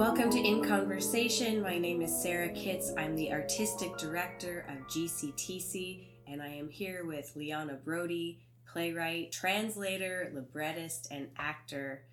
Welcome 0.00 0.30
to 0.30 0.40
In 0.40 0.64
Conversation. 0.64 1.60
My 1.60 1.76
name 1.76 2.00
is 2.00 2.22
Sarah 2.22 2.48
Kitz. 2.48 2.90
I'm 2.96 3.14
the 3.14 3.30
artistic 3.34 3.98
director 3.98 4.64
of 4.70 4.88
GCTC, 4.88 6.06
and 6.26 6.40
I 6.40 6.48
am 6.48 6.70
here 6.70 7.04
with 7.04 7.36
Leanna 7.36 7.74
Brodie, 7.74 8.40
playwright, 8.66 9.30
translator, 9.30 10.32
librettist, 10.34 11.08
and 11.10 11.28
actor. 11.36 12.04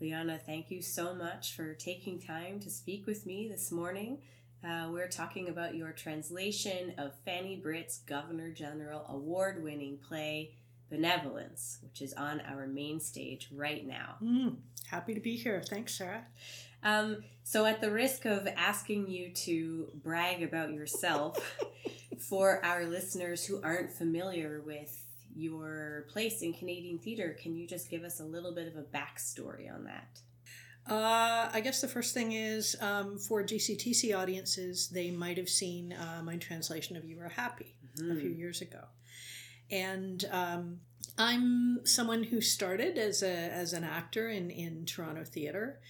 Leanna, 0.00 0.38
thank 0.38 0.70
you 0.70 0.80
so 0.80 1.14
much 1.14 1.54
for 1.54 1.74
taking 1.74 2.18
time 2.18 2.60
to 2.60 2.70
speak 2.70 3.06
with 3.06 3.26
me 3.26 3.46
this 3.46 3.70
morning. 3.70 4.22
Uh, 4.66 4.88
we're 4.90 5.06
talking 5.06 5.50
about 5.50 5.74
your 5.74 5.92
translation 5.92 6.94
of 6.96 7.12
Fanny 7.26 7.56
Britt's 7.56 7.98
Governor 7.98 8.52
General 8.52 9.04
award 9.10 9.62
winning 9.62 9.98
play, 9.98 10.54
Benevolence, 10.90 11.78
which 11.82 12.00
is 12.00 12.14
on 12.14 12.40
our 12.42 12.66
main 12.66 13.00
stage 13.00 13.48
right 13.52 13.86
now. 13.86 14.16
Mm, 14.22 14.56
happy 14.86 15.12
to 15.12 15.20
be 15.20 15.36
here. 15.36 15.62
Thanks, 15.68 15.96
Sarah. 15.98 16.24
Um, 16.84 17.24
so, 17.42 17.66
at 17.66 17.80
the 17.80 17.90
risk 17.90 18.26
of 18.26 18.46
asking 18.46 19.08
you 19.08 19.30
to 19.30 19.88
brag 19.94 20.42
about 20.42 20.72
yourself, 20.72 21.58
for 22.18 22.64
our 22.64 22.86
listeners 22.86 23.44
who 23.44 23.60
aren't 23.62 23.92
familiar 23.92 24.62
with 24.64 25.04
your 25.34 26.06
place 26.10 26.42
in 26.42 26.52
Canadian 26.52 26.98
theatre, 26.98 27.36
can 27.40 27.54
you 27.54 27.66
just 27.66 27.90
give 27.90 28.04
us 28.04 28.20
a 28.20 28.24
little 28.24 28.54
bit 28.54 28.68
of 28.68 28.76
a 28.76 28.82
backstory 28.82 29.72
on 29.72 29.84
that? 29.84 30.20
Uh, 30.86 31.48
I 31.52 31.60
guess 31.60 31.80
the 31.80 31.88
first 31.88 32.12
thing 32.12 32.32
is 32.32 32.76
um, 32.80 33.18
for 33.18 33.42
GCTC 33.42 34.16
audiences, 34.16 34.88
they 34.88 35.10
might 35.10 35.38
have 35.38 35.48
seen 35.48 35.94
uh, 35.94 36.22
my 36.22 36.36
translation 36.36 36.96
of 36.96 37.04
You 37.04 37.20
Are 37.20 37.28
Happy 37.28 37.74
mm-hmm. 37.98 38.12
a 38.12 38.20
few 38.20 38.30
years 38.30 38.60
ago. 38.60 38.84
And 39.70 40.24
um, 40.30 40.80
I'm 41.16 41.86
someone 41.86 42.22
who 42.22 42.42
started 42.42 42.98
as, 42.98 43.22
a, 43.22 43.34
as 43.34 43.72
an 43.72 43.82
actor 43.82 44.28
in, 44.28 44.50
in 44.50 44.84
Toronto 44.84 45.24
theatre 45.24 45.80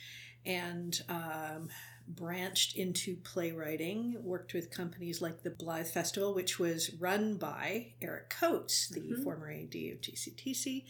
and 0.46 1.02
um, 1.08 1.68
branched 2.06 2.76
into 2.76 3.16
playwriting, 3.16 4.16
worked 4.22 4.54
with 4.54 4.70
companies 4.70 5.22
like 5.22 5.42
the 5.42 5.50
Blyth 5.50 5.88
Festival, 5.88 6.34
which 6.34 6.58
was 6.58 6.90
run 6.98 7.36
by 7.36 7.92
Eric 8.02 8.30
Coates, 8.30 8.88
the 8.88 9.00
mm-hmm. 9.00 9.22
former 9.22 9.50
AD 9.50 9.74
of 9.74 10.00
GCTC. 10.00 10.84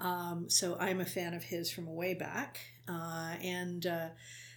Um, 0.00 0.50
so 0.50 0.76
I'm 0.78 1.00
a 1.00 1.06
fan 1.06 1.34
of 1.34 1.44
his 1.44 1.70
from 1.70 1.94
way 1.94 2.14
back. 2.14 2.58
Uh, 2.88 3.34
and 3.42 3.86
uh, 3.86 4.08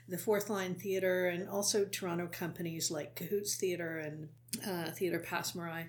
the 0.08 0.18
Fourth 0.18 0.50
Line 0.50 0.76
Theatre, 0.76 1.28
and 1.28 1.50
also 1.50 1.86
Toronto 1.86 2.28
companies 2.32 2.92
like 2.92 3.16
Cahoots 3.16 3.56
Theatre 3.56 3.98
and 3.98 4.30
uh, 4.66 4.92
Theatre 4.92 5.20
Passe 5.20 5.58
Muraille. 5.58 5.88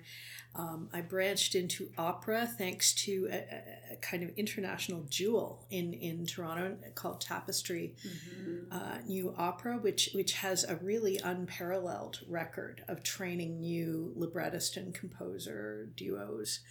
Um, 0.55 0.89
I 0.91 1.01
branched 1.01 1.53
into 1.53 1.91
opera 1.99 2.47
thanks 2.47 2.93
to 3.05 3.29
a, 3.31 3.93
a, 3.93 3.95
kind 3.97 4.23
of 4.23 4.31
international 4.35 5.05
jewel 5.07 5.65
in, 5.69 5.93
in 5.93 6.25
Toronto 6.25 6.77
called 6.95 7.21
Tapestry 7.21 7.95
mm-hmm. 8.03 8.71
uh, 8.71 8.97
New 9.05 9.35
Opera, 9.37 9.77
which 9.77 10.09
which 10.15 10.33
has 10.33 10.63
a 10.63 10.77
really 10.77 11.19
unparalleled 11.23 12.21
record 12.27 12.83
of 12.87 13.03
training 13.03 13.59
new 13.59 14.13
librettist 14.15 14.77
and 14.77 14.95
composer 14.95 15.89
duos. 15.95 16.61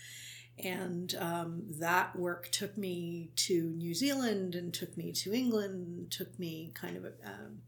And 0.63 1.15
um, 1.19 1.65
that 1.79 2.17
work 2.17 2.49
took 2.51 2.79
me 2.79 3.31
to 3.37 3.63
New 3.77 3.95
Zealand 3.95 4.55
and 4.55 4.73
took 4.73 4.97
me 4.97 5.13
to 5.13 5.35
England, 5.35 6.11
took 6.11 6.39
me 6.39 6.73
kind 6.75 6.97
of 6.97 7.05
um, 7.25 7.61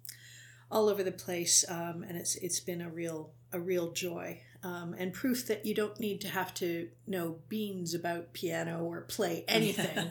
all 0.71 0.89
over 0.89 1.03
the 1.03 1.13
place, 1.13 1.65
um, 1.69 2.05
and 2.09 2.17
it's 2.17 2.37
it's 2.37 2.61
been 2.61 2.81
a 2.81 2.89
real 2.89 3.31
a 3.53 3.61
real 3.61 3.93
joy 3.93 4.41
um, 4.63 4.95
and 4.99 5.13
proof 5.13 5.47
that 5.47 5.65
you 5.65 5.75
don't 5.75 5.99
need 6.01 6.21
to 6.21 6.29
have 6.29 6.53
to 6.55 6.89
know 7.07 7.37
beans 7.49 7.95
about 7.95 8.33
piano 8.33 8.83
or 8.83 9.03
play 9.03 9.45
anything 9.49 10.11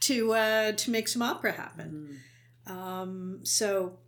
to 0.00 0.32
uh, 0.32 0.72
to 0.72 0.90
make 0.90 1.08
some 1.08 1.22
opera 1.22 1.52
happen. 1.52 2.20
Mm. 2.66 2.70
Um, 2.70 3.40
so, 3.44 3.98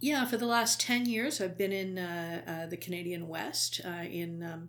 yeah, 0.00 0.24
for 0.24 0.36
the 0.36 0.46
last 0.46 0.80
ten 0.80 1.06
years, 1.06 1.40
I've 1.40 1.58
been 1.58 1.72
in 1.72 1.98
uh, 1.98 2.42
uh, 2.46 2.66
the 2.66 2.76
Canadian 2.76 3.28
West 3.28 3.80
uh, 3.84 4.04
in. 4.04 4.42
Um, 4.42 4.68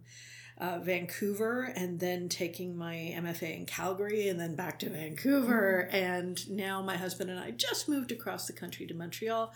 uh, 0.63 0.79
Vancouver 0.79 1.73
and 1.75 1.99
then 1.99 2.29
taking 2.29 2.77
my 2.77 3.13
MFA 3.17 3.57
in 3.57 3.65
Calgary 3.65 4.29
and 4.29 4.39
then 4.39 4.55
back 4.55 4.79
to 4.79 4.89
Vancouver. 4.89 5.89
Mm. 5.91 5.93
And 5.93 6.49
now 6.49 6.81
my 6.81 6.95
husband 6.95 7.29
and 7.29 7.37
I 7.37 7.51
just 7.51 7.89
moved 7.89 8.13
across 8.13 8.47
the 8.47 8.53
country 8.53 8.87
to 8.87 8.93
Montreal, 8.93 9.51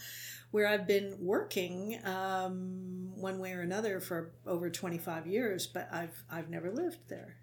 where 0.52 0.68
I've 0.68 0.86
been 0.86 1.16
working 1.22 1.98
um, 2.04 3.14
one 3.16 3.40
way 3.40 3.54
or 3.54 3.62
another 3.62 4.02
for 4.02 4.34
over 4.46 4.70
25 4.70 5.28
years, 5.28 5.66
but 5.66 5.88
I've, 5.94 6.24
I've 6.30 6.50
never 6.50 6.72
lived 6.72 7.00
there. 7.08 7.38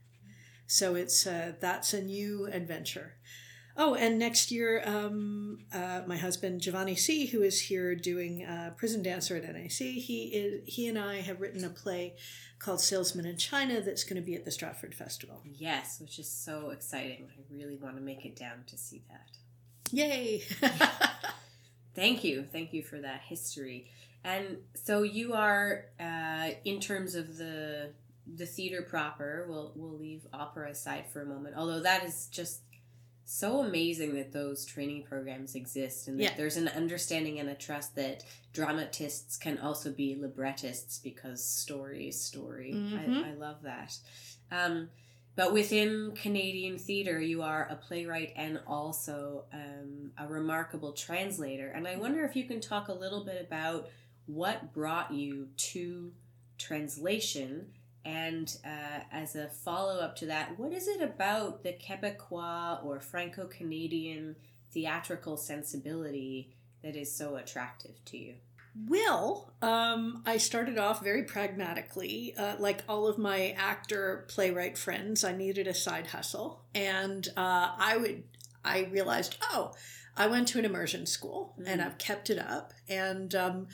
So 0.67 0.95
it's 0.95 1.27
uh, 1.27 1.53
that's 1.59 1.95
a 1.95 2.03
new 2.03 2.47
adventure. 2.47 3.15
Oh, 3.77 3.95
and 3.95 4.19
next 4.19 4.53
year, 4.53 4.83
um, 4.85 5.59
uh, 5.73 6.03
my 6.07 6.17
husband 6.17 6.61
Jovanni 6.61 6.95
Sy, 6.95 7.27
who 7.31 7.43
is 7.43 7.61
here 7.61 7.97
doing 7.97 8.45
uh, 8.45 8.73
Prison 8.77 9.03
Dancer 9.03 9.37
at 9.37 9.43
NAC, 9.43 9.71
he 9.71 10.31
is 10.33 10.63
he 10.65 10.87
and 10.87 10.99
I 10.99 11.21
have 11.21 11.41
written 11.41 11.65
a 11.65 11.71
play 11.71 12.15
called 12.61 12.81
Salesman 12.81 13.27
in 13.27 13.37
China 13.37 13.81
that's 13.81 14.05
going 14.05 14.21
to 14.21 14.25
be 14.25 14.37
at 14.37 14.45
the 14.45 14.53
Stratford 14.53 14.95
Festival. 14.95 15.43
Yes, 15.45 16.01
which 16.01 16.19
is 16.21 16.31
so 16.31 16.71
exciting. 16.71 17.29
I 17.37 17.55
really 17.55 17.77
want 17.77 17.97
to 17.97 18.03
make 18.03 18.25
it 18.25 18.37
down 18.37 18.65
to 18.69 18.79
see 18.79 19.03
that. 19.11 19.39
Yay! 19.91 20.43
Thank 21.95 22.25
you. 22.25 22.45
Thank 22.45 22.73
you 22.73 22.83
for 22.83 23.01
that 23.01 23.23
history. 23.23 23.91
And 24.25 24.59
so 24.75 25.03
you 25.03 25.35
are, 25.35 25.87
uh, 26.01 26.51
in 26.65 26.81
terms 26.81 27.15
of 27.15 27.37
the 27.37 27.91
the 28.27 28.47
theater 28.47 28.81
proper, 28.83 29.47
we'll 29.49 29.73
we'll 29.75 29.99
leave 29.99 30.27
opera 30.33 30.71
aside 30.71 31.05
for 31.13 31.21
a 31.21 31.27
moment. 31.27 31.57
Although 31.57 31.81
that 31.81 32.05
is 32.05 32.29
just 32.29 32.61
so 33.25 33.61
amazing 33.61 34.15
that 34.15 34.33
those 34.33 34.65
training 34.65 35.05
programs 35.05 35.55
exist 35.55 36.09
and 36.09 36.19
that 36.19 36.25
yeah. 36.25 36.35
there's 36.37 36.57
an 36.57 36.69
understanding 36.69 37.41
and 37.41 37.49
a 37.49 37.55
trust 37.55 37.97
that 37.97 38.23
dramatists 38.53 39.37
can 39.37 39.59
also 39.59 39.91
be 39.91 40.15
librettists 40.15 40.99
because 40.99 41.45
story 41.45 42.09
is 42.09 42.21
story. 42.21 42.73
Mm-hmm. 42.75 43.25
I, 43.25 43.31
I, 43.31 43.35
love 43.35 43.63
that. 43.63 43.97
Um, 44.53 44.91
but 45.37 45.53
within 45.53 46.13
Canadian 46.15 46.79
theatre, 46.79 47.21
you 47.21 47.43
are 47.43 47.67
a 47.69 47.75
playwright 47.75 48.33
and 48.37 48.61
also 48.67 49.45
um, 49.53 50.13
a 50.17 50.29
remarkable 50.29 50.93
translator. 50.93 51.69
And 51.69 51.89
I 51.89 51.97
wonder 51.97 52.25
if 52.25 52.37
you 52.37 52.45
can 52.45 52.61
talk 52.61 52.89
a 52.89 52.93
little 52.93 53.25
bit 53.25 53.45
about 53.45 53.89
what 54.27 54.73
brought 54.73 55.13
you 55.13 55.49
to 55.57 56.13
translation. 56.57 57.73
And 58.05 58.55
uh, 58.65 59.01
as 59.11 59.35
a 59.35 59.49
follow 59.49 59.99
up 60.01 60.17
to 60.17 60.27
that, 60.27 60.59
what 60.59 60.73
is 60.73 60.89
it 60.89 61.01
about 61.01 61.63
the 61.63 61.73
Quebecois 61.73 62.85
or 62.85 63.01
Franco 63.01 63.47
Canadian 63.47 64.37
theatrical 64.73 65.37
sensibility 65.37 66.51
that 66.83 66.97
is 66.97 67.15
so 67.15 67.37
attractive 67.37 68.05
to 68.07 68.19
you? 68.19 68.35
Well, 68.89 69.53
um, 69.63 70.23
I 70.27 70.37
started 70.37 70.79
off 70.79 71.03
very 71.03 71.23
pragmatically. 71.23 72.35
Uh, 72.37 72.57
like 72.59 72.83
all 72.89 73.07
of 73.07 73.19
my 73.19 73.51
actor 73.57 74.27
playwright 74.29 74.77
friends, 74.77 75.23
I 75.23 75.33
needed 75.33 75.69
a 75.69 75.75
side 75.75 76.09
hustle, 76.09 76.65
and 76.75 77.27
uh, 77.37 77.71
I 77.79 77.97
would. 77.97 78.25
I 78.65 78.89
realized, 78.91 79.37
oh, 79.43 79.75
I 80.17 80.27
went 80.27 80.49
to 80.49 80.59
an 80.59 80.65
immersion 80.65 81.07
school, 81.07 81.55
mm. 81.59 81.65
and 81.69 81.81
I've 81.81 81.99
kept 81.99 82.31
it 82.31 82.39
up, 82.39 82.73
and 82.89 83.33
um, 83.35 83.69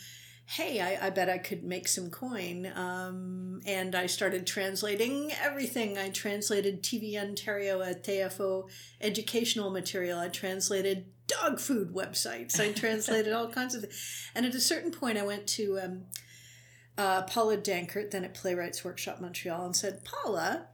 hey, 0.50 0.80
I, 0.80 1.06
I, 1.06 1.10
bet 1.10 1.30
I 1.30 1.38
could 1.38 1.62
make 1.62 1.86
some 1.86 2.10
coin. 2.10 2.72
Um, 2.74 3.60
and 3.66 3.94
I 3.94 4.06
started 4.06 4.48
translating 4.48 5.30
everything. 5.40 5.96
I 5.96 6.08
translated 6.08 6.82
TV 6.82 7.16
Ontario, 7.16 7.80
a 7.80 7.94
TFO 7.94 8.68
educational 9.00 9.70
material. 9.70 10.18
I 10.18 10.26
translated 10.26 11.06
dog 11.28 11.60
food 11.60 11.94
websites. 11.94 12.58
I 12.58 12.72
translated 12.72 13.32
all 13.32 13.48
kinds 13.48 13.76
of 13.76 13.82
things. 13.82 14.30
And 14.34 14.44
at 14.44 14.56
a 14.56 14.60
certain 14.60 14.90
point, 14.90 15.18
I 15.18 15.22
went 15.24 15.46
to 15.48 15.78
um, 15.78 16.02
uh, 16.98 17.22
Paula 17.22 17.56
Danckert, 17.56 18.10
then 18.10 18.24
at 18.24 18.34
Playwrights 18.34 18.84
Workshop 18.84 19.20
Montreal, 19.20 19.66
and 19.66 19.76
said, 19.76 20.04
Paula, 20.04 20.66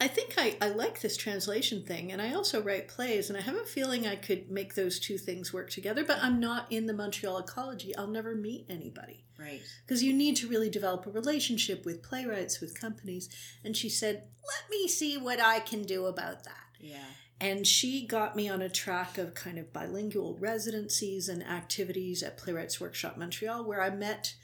I 0.00 0.06
think 0.06 0.34
I, 0.38 0.56
I 0.60 0.68
like 0.68 1.00
this 1.00 1.16
translation 1.16 1.82
thing, 1.82 2.12
and 2.12 2.22
I 2.22 2.32
also 2.32 2.62
write 2.62 2.86
plays, 2.86 3.28
and 3.28 3.36
I 3.36 3.40
have 3.40 3.56
a 3.56 3.64
feeling 3.64 4.06
I 4.06 4.14
could 4.14 4.48
make 4.48 4.74
those 4.74 5.00
two 5.00 5.18
things 5.18 5.52
work 5.52 5.70
together, 5.70 6.04
but 6.04 6.18
I'm 6.22 6.38
not 6.38 6.70
in 6.70 6.86
the 6.86 6.92
Montreal 6.92 7.38
ecology. 7.38 7.96
I'll 7.96 8.06
never 8.06 8.36
meet 8.36 8.66
anybody. 8.68 9.24
Right. 9.38 9.60
Because 9.84 10.02
you 10.02 10.12
need 10.12 10.36
to 10.36 10.48
really 10.48 10.70
develop 10.70 11.06
a 11.06 11.10
relationship 11.10 11.84
with 11.84 12.02
playwrights, 12.02 12.60
with 12.60 12.80
companies. 12.80 13.28
And 13.64 13.76
she 13.76 13.88
said, 13.88 14.24
Let 14.44 14.70
me 14.70 14.88
see 14.88 15.16
what 15.16 15.40
I 15.40 15.60
can 15.60 15.82
do 15.82 16.06
about 16.06 16.44
that. 16.44 16.66
Yeah. 16.80 17.04
And 17.40 17.66
she 17.66 18.06
got 18.06 18.34
me 18.34 18.48
on 18.48 18.62
a 18.62 18.68
track 18.68 19.16
of 19.16 19.34
kind 19.34 19.58
of 19.58 19.72
bilingual 19.72 20.36
residencies 20.40 21.28
and 21.28 21.42
activities 21.44 22.22
at 22.22 22.36
Playwrights 22.36 22.80
Workshop 22.80 23.16
Montreal, 23.16 23.64
where 23.64 23.80
I 23.80 23.90
met 23.90 24.34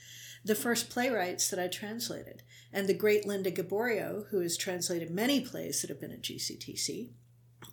the 0.45 0.55
first 0.55 0.89
playwrights 0.89 1.49
that 1.49 1.59
I 1.59 1.67
translated. 1.67 2.43
And 2.75 2.89
the 2.89 2.93
great 2.93 3.25
Linda 3.25 3.51
Gaboriau, 3.51 4.27
who 4.27 4.41
has 4.41 4.57
translated 4.57 5.09
many 5.09 5.39
plays 5.39 5.79
that 5.79 5.89
have 5.89 6.01
been 6.01 6.11
at 6.11 6.21
GCTC, 6.21 7.11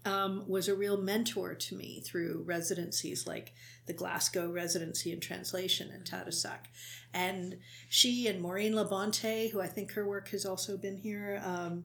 um, 0.04 0.44
was 0.46 0.68
a 0.68 0.76
real 0.76 0.96
mentor 0.96 1.56
to 1.56 1.74
me 1.74 2.00
through 2.06 2.44
residencies 2.46 3.26
like 3.26 3.52
the 3.86 3.94
Glassco 3.94 4.52
Residency 4.52 5.10
in 5.10 5.18
Translation 5.18 5.90
in 5.90 6.02
Tadoussac. 6.02 6.66
And 7.12 7.58
she 7.88 8.28
and 8.28 8.40
Maureen 8.40 8.74
Labonte, 8.74 9.50
who 9.50 9.60
I 9.60 9.66
think 9.66 9.92
her 9.94 10.06
work 10.06 10.28
has 10.28 10.46
also 10.46 10.76
been 10.76 10.96
here, 10.96 11.42
um, 11.44 11.82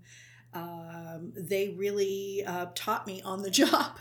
um, 0.53 1.33
they 1.35 1.69
really 1.69 2.43
uh, 2.45 2.67
taught 2.75 3.07
me 3.07 3.23
on 3.23 3.41
the 3.41 3.49
job 3.51 3.97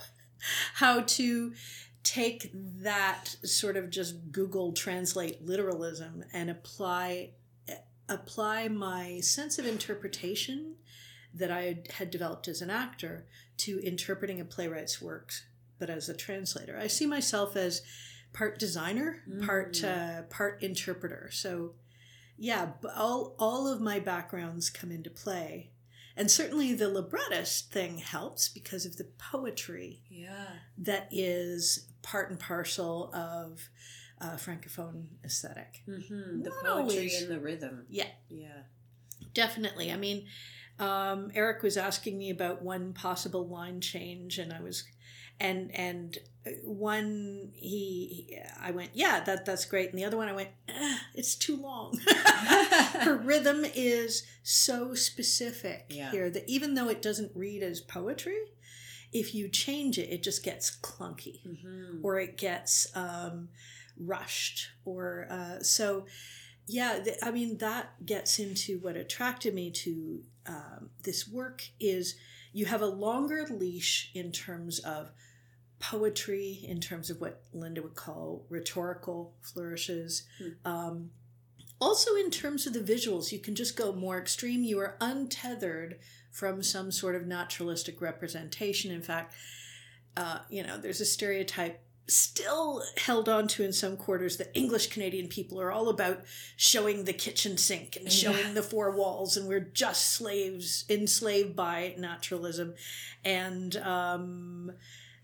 how 0.75 1.01
to 1.01 1.55
take 2.03 2.51
that 2.53 3.37
sort 3.45 3.79
of 3.79 3.89
just 3.89 4.31
Google 4.31 4.73
translate 4.73 5.43
literalism 5.43 6.23
and 6.35 6.51
apply 6.51 7.31
apply 8.09 8.69
my 8.69 9.21
sense 9.21 9.59
of 9.59 9.67
interpretation 9.67 10.77
that 11.35 11.51
I 11.51 11.83
had 11.95 12.11
developed 12.11 12.49
as 12.49 12.63
an 12.63 12.71
actor 12.71 13.27
to 13.59 13.79
interpreting 13.81 14.41
a 14.41 14.45
playwright's 14.45 15.03
works, 15.03 15.45
but 15.79 15.91
as 15.91 16.09
a 16.09 16.17
translator. 16.17 16.79
I 16.79 16.87
see 16.87 17.07
myself 17.07 17.57
as 17.57 17.83
part 18.33 18.59
designer, 18.59 19.23
part 19.45 19.75
Mm. 19.75 20.19
uh, 20.19 20.23
part 20.25 20.63
interpreter. 20.63 21.31
So, 21.33 21.75
yeah, 22.39 22.73
all 22.95 23.35
all 23.39 23.67
of 23.67 23.81
my 23.81 23.99
backgrounds 23.99 24.71
come 24.71 24.91
into 24.91 25.11
play, 25.11 25.73
and 26.17 26.31
certainly 26.31 26.75
the 26.75 26.89
librettist 26.89 27.71
thing 27.73 27.99
helps 27.99 28.49
because 28.49 28.85
of 28.87 28.97
the 28.97 29.05
poetry 29.19 30.03
Yeah. 30.11 30.59
that 30.79 31.09
is 31.11 31.87
part 32.03 32.31
and 32.31 32.39
parcel 32.39 33.11
of 33.15 33.69
uh, 34.21 34.37
francophone 34.37 35.05
aesthetic. 35.25 35.83
Mm-hmm. 35.89 36.43
The 36.43 36.51
poetry 36.63 36.71
always. 36.71 37.23
and 37.23 37.31
the 37.31 37.41
rhythm. 37.41 37.85
Yeah. 37.89 38.07
Yeah. 38.29 38.63
Definitely. 39.35 39.93
I 39.93 39.97
mean, 39.97 40.27
um, 40.79 41.31
Eric 41.35 41.63
was 41.63 41.77
asking 41.77 42.19
me 42.19 42.31
about 42.31 42.63
one 42.63 42.93
possible 42.93 43.47
line 43.47 43.81
change, 43.81 44.39
and 44.39 44.53
I 44.53 44.61
was, 44.61 44.85
and 45.41 45.71
and 45.75 46.17
one 46.65 47.51
he, 47.55 48.27
he 48.29 48.39
I 48.61 48.71
went, 48.71 48.91
yeah, 48.95 49.21
that 49.25 49.47
that's 49.47 49.65
great, 49.65 49.91
and 49.91 49.99
the 49.99 50.05
other 50.05 50.17
one 50.17 50.29
I 50.29 50.33
went, 50.33 50.51
"Ah, 50.71 51.01
it's 51.15 51.35
too 51.35 51.57
long. 51.57 51.99
Her 53.01 53.17
rhythm 53.25 53.65
is 53.75 54.23
so 54.43 54.95
specific 54.95 55.87
Yeah. 55.91 56.11
here 56.11 56.31
that 56.31 56.49
even 56.49 56.75
though 56.75 56.89
it 56.89 57.03
doesn't 57.03 57.33
read 57.35 57.63
as 57.63 57.81
poetry, 57.81 58.39
if 59.13 59.35
you 59.35 59.49
change 59.49 59.99
it, 59.99 60.11
it 60.11 60.23
just 60.23 60.43
gets 60.43 60.71
clunky 60.77 61.41
Mm-hmm. 61.47 62.01
or 62.05 62.19
it 62.21 62.37
gets 62.37 62.87
um, 62.95 63.49
rushed 63.99 64.69
or 64.85 65.27
uh, 65.31 65.59
so 65.63 66.07
yeah 66.67 66.99
th- 67.03 67.17
i 67.23 67.31
mean 67.31 67.59
that 67.59 68.05
gets 68.05 68.39
into 68.39 68.79
what 68.81 68.97
attracted 68.97 69.55
me 69.55 69.71
to 69.71 70.23
um, 70.47 70.91
this 71.05 71.29
work 71.29 71.63
is 71.81 72.17
you 72.53 72.67
have 72.67 72.83
a 72.83 72.87
longer 72.87 73.47
leash 73.51 74.11
in 74.15 74.33
terms 74.33 74.79
of 74.81 75.11
poetry 75.79 76.61
in 76.67 76.81
terms 76.81 77.11
of 77.11 77.21
what 77.21 77.43
linda 77.53 77.83
would 77.83 77.95
call 77.95 78.45
rhetorical 78.49 79.35
flourishes 79.43 80.25
Hmm. 80.39 80.49
um, 80.71 81.11
also 81.79 82.15
in 82.17 82.31
terms 82.31 82.67
of 82.67 82.73
the 82.73 82.81
visuals. 82.81 83.33
You 83.33 83.39
can 83.39 83.55
just 83.55 83.77
go 83.77 83.93
more 83.93 84.19
extreme. 84.19 84.65
You 84.65 84.79
are 84.79 84.97
untethered 84.99 85.99
from 86.33 86.63
some 86.63 86.91
sort 86.91 87.15
of 87.15 87.27
naturalistic 87.27 88.01
representation. 88.01 88.91
In 88.91 89.03
fact 89.03 89.35
uh, 90.17 90.39
you 90.49 90.63
know, 90.63 90.79
there's 90.79 91.03
a 91.03 91.05
stereotype 91.05 91.79
still 92.09 92.83
held 92.99 93.29
on 93.29 93.49
to 93.49 93.65
in 93.65 93.73
some 93.73 93.97
quarters 93.97 94.37
that 94.37 94.51
English 94.55 94.89
Canadian 94.89 95.29
people 95.29 95.61
are 95.61 95.73
all 95.73 95.89
about 95.89 96.23
showing 96.57 97.05
the 97.05 97.13
kitchen 97.13 97.59
sink 97.59 97.97
and 97.97 98.13
showing 98.13 98.39
Yeah. 98.49 98.53
the 98.53 98.63
four 98.63 98.91
walls, 98.93 99.37
and 99.37 99.49
we're 99.49 99.61
just 99.61 100.13
slaves, 100.13 100.85
enslaved 100.89 101.57
by 101.57 101.95
naturalism. 101.99 102.75
And 103.25 103.77
um, 103.79 104.73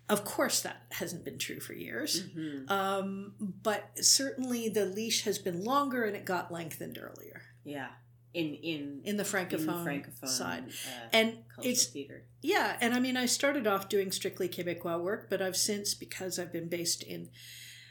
of 0.08 0.24
course, 0.24 0.60
that 0.62 0.82
hasn't 0.90 1.24
been 1.24 1.38
true 1.38 1.60
for 1.60 1.72
years. 1.72 2.24
Mm-hmm. 2.24 2.70
Um, 2.70 3.34
but 3.38 3.90
certainly 4.04 4.68
the 4.68 4.84
leash 4.84 5.22
has 5.22 5.38
been 5.38 5.64
longer 5.64 6.02
and 6.04 6.16
it 6.16 6.24
got 6.24 6.50
lengthened 6.52 6.98
earlier 7.00 7.42
Yeah. 7.64 7.88
In 8.34 8.54
in 8.54 9.00
in 9.04 9.16
the 9.18 9.24
francophone, 9.24 9.86
in 9.86 10.02
francophone 10.02 10.28
side. 10.28 10.64
uh, 10.68 11.08
And 11.12 11.38
it's 11.62 11.84
theater. 11.86 12.24
Yeah, 12.40 12.76
and 12.80 12.94
I 12.94 12.98
mean, 13.00 13.16
I 13.16 13.26
started 13.26 13.66
off 13.66 13.88
doing 13.90 14.10
strictly 14.10 14.48
Quebecois 14.48 15.00
work, 15.02 15.28
but 15.28 15.42
I've 15.42 15.56
since, 15.56 15.92
because 15.94 16.38
I've 16.38 16.52
been 16.52 16.68
based 16.68 17.02
in 17.02 17.28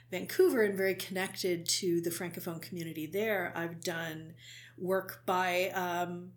Vancouver 0.09 0.63
and 0.63 0.75
very 0.75 0.95
connected 0.95 1.67
to 1.67 2.01
the 2.01 2.09
Francophone 2.09 2.61
community 2.61 3.05
there, 3.05 3.53
I've 3.55 3.81
done 3.83 4.33
work 4.77 5.21
by 5.25 5.69
um, 5.69 6.31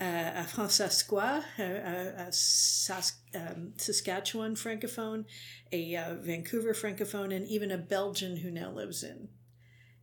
a, 0.00 0.40
a 0.40 0.46
Fransaskois, 0.50 1.44
a, 1.58 1.62
a, 1.62 2.28
a 2.28 2.32
Sas- 2.32 3.20
um, 3.34 3.74
Saskatchewan 3.76 4.54
Francophone, 4.56 5.26
a 5.70 5.94
uh, 5.96 6.14
Vancouver 6.14 6.72
Francophone, 6.72 7.34
and 7.36 7.46
even 7.46 7.70
a 7.70 7.78
Belgian 7.78 8.36
who 8.38 8.50
now 8.50 8.70
lives 8.70 9.02
in 9.04 9.28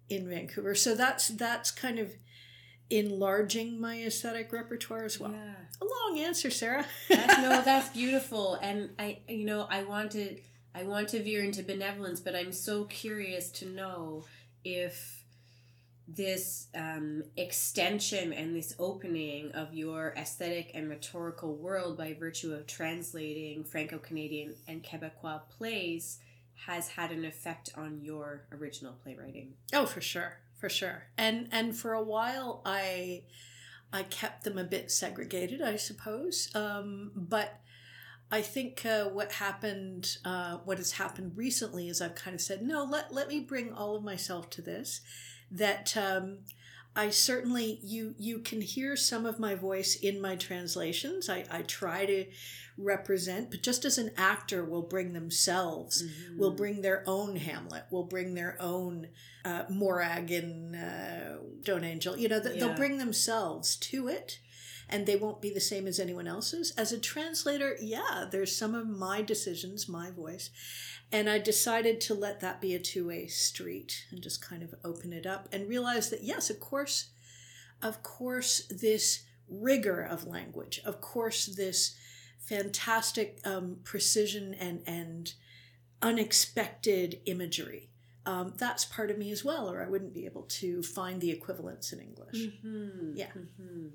in 0.10 0.30
Vancouver. 0.30 0.74
So 0.76 0.96
that's 0.96 1.30
that's 1.30 1.72
kind 1.72 2.00
of 2.00 2.14
enlarging 2.90 3.80
my 3.80 4.02
aesthetic 4.02 4.52
repertoire 4.52 5.04
as 5.04 5.20
well. 5.20 5.32
Yeah. 5.32 5.54
A 5.82 5.86
long 5.86 6.20
answer, 6.20 6.50
Sarah. 6.50 6.86
That's, 7.10 7.38
no, 7.40 7.62
that's 7.66 7.90
beautiful. 7.90 8.56
And 8.56 8.90
I, 8.98 9.20
you 9.28 9.46
know, 9.46 9.68
I 9.70 9.84
want 9.84 10.12
to, 10.12 10.38
I 10.74 10.84
want 10.84 11.10
to 11.10 11.22
veer 11.22 11.44
into 11.44 11.64
benevolence, 11.64 12.20
but 12.20 12.36
I'm 12.36 12.52
so 12.52 12.86
curious 12.86 13.50
to 13.52 13.68
know 13.68 14.26
if 14.64 15.24
this 16.08 16.68
um, 16.74 17.24
extension 17.36 18.32
and 18.32 18.56
this 18.56 18.74
opening 18.80 19.52
of 19.52 19.74
your 19.74 20.14
aesthetic 20.16 20.72
and 20.74 20.90
rhetorical 20.90 21.56
world 21.56 21.98
by 21.98 22.14
virtue 22.14 22.54
of 22.54 22.66
translating 22.66 23.64
Franco-Canadian 23.66 24.56
and 24.68 24.84
Quebecois 24.84 25.42
plays 25.50 26.20
has 26.66 26.88
had 26.90 27.12
an 27.12 27.26
effect 27.26 27.72
on 27.76 28.00
your 28.02 28.46
original 28.52 28.94
playwriting. 29.04 29.54
Oh, 29.74 29.86
for 29.86 30.02
sure, 30.02 30.38
for 30.58 30.70
sure. 30.70 31.04
And 31.18 31.48
and 31.52 31.76
for 31.76 31.94
a 31.94 32.04
while, 32.04 32.62
I 32.66 33.24
I 33.94 34.04
kept 34.04 34.44
them 34.44 34.58
a 34.58 34.64
bit 34.64 34.92
segregated, 34.92 35.62
I 35.62 35.78
suppose. 35.78 36.50
Um, 36.54 37.12
but 37.16 37.62
I 38.30 38.42
think 38.42 38.86
uh, 38.86 39.06
what 39.06 39.32
happened, 39.34 40.18
uh, 40.26 40.58
what 40.66 40.78
has 40.78 40.94
happened 40.94 41.38
recently, 41.38 41.88
is 41.88 42.02
I've 42.02 42.16
kind 42.16 42.34
of 42.34 42.42
said, 42.42 42.62
no, 42.62 42.84
let 42.84 43.14
let 43.14 43.30
me 43.30 43.40
bring 43.40 43.74
all 43.74 43.96
of 43.96 44.04
myself 44.04 44.50
to 44.52 44.62
this. 44.62 45.02
That 45.50 45.96
um, 45.96 46.40
I 46.98 47.10
certainly 47.12 47.80
you 47.84 48.16
you 48.18 48.40
can 48.40 48.60
hear 48.62 48.96
some 48.96 49.26
of 49.26 49.40
my 49.40 49.56
voice 49.56 49.96
in 49.96 50.20
my 50.20 50.36
translations. 50.36 51.30
I, 51.30 51.46
I 51.52 51.62
try 51.62 52.06
to 52.08 52.26
represent, 52.78 53.50
but 53.52 53.62
just 53.64 53.86
as 53.86 53.98
an 53.98 54.12
actor 54.18 54.64
will 54.66 54.82
bring 54.84 55.14
themselves 55.14 56.04
will 56.38 56.52
bring 56.52 56.82
their 56.82 57.04
own 57.08 57.36
Hamlet, 57.38 57.86
will 57.92 58.04
bring 58.04 58.34
their 58.36 58.56
own 58.60 59.08
uh, 59.46 59.64
Morag 59.70 60.32
and 60.32 60.76
uh, 60.76 61.38
Stone 61.64 61.84
Angel. 61.84 62.18
You 62.18 62.28
know, 62.30 62.42
th- 62.42 62.56
Yeah. 62.56 62.60
they'll 62.68 62.76
bring 62.76 62.98
themselves 62.98 63.76
to 63.78 64.08
it, 64.08 64.40
and 64.90 65.06
they 65.06 65.16
won't 65.16 65.42
be 65.42 65.50
the 65.52 65.60
same 65.62 65.88
as 65.88 66.00
anyone 66.00 66.28
else's. 66.28 66.72
As 66.78 66.92
a 66.92 67.00
translator, 67.00 67.76
yeah, 67.82 68.26
there's 68.32 68.56
some 68.56 68.76
of 68.76 68.88
my 68.88 69.22
decisions, 69.22 69.88
my 69.90 70.12
voice, 70.12 70.50
and 71.12 71.30
I 71.30 71.38
decided 71.40 72.02
to 72.02 72.14
let 72.14 72.40
that 72.42 72.60
be 72.62 72.76
a 72.76 72.80
two 72.80 73.08
way 73.08 73.28
street 73.28 74.06
and 74.12 74.22
just 74.22 74.42
kind 74.42 74.62
of 74.64 74.76
open 74.84 75.14
it 75.14 75.26
up 75.26 75.48
and 75.52 75.68
realize 75.70 76.10
that 76.10 76.24
yes, 76.24 76.50
of 76.50 76.60
course, 76.60 77.08
of 77.82 78.04
course, 78.04 78.66
this 78.70 79.24
rigor 79.50 80.02
of 80.02 80.28
language, 80.28 80.82
of 80.86 81.00
course, 81.00 81.46
this 81.46 81.96
fantastic 82.40 83.40
um, 83.46 83.78
precision 83.84 84.54
and 84.56 84.82
and 84.88 85.34
unexpected 86.02 87.20
imagery. 87.26 87.90
Um, 88.26 88.54
that's 88.58 88.84
part 88.84 89.10
of 89.10 89.18
me 89.18 89.32
as 89.32 89.46
well, 89.46 89.70
or 89.72 89.82
I 89.82 89.88
wouldn't 89.88 90.14
be 90.14 90.26
able 90.26 90.44
to 90.44 90.84
find 90.84 91.22
the 91.22 91.32
equivalents 91.32 91.94
in 91.94 92.00
English. 92.02 92.50
hmm 92.62 93.14
Yeah. 93.16 93.32
hmm 93.32 93.88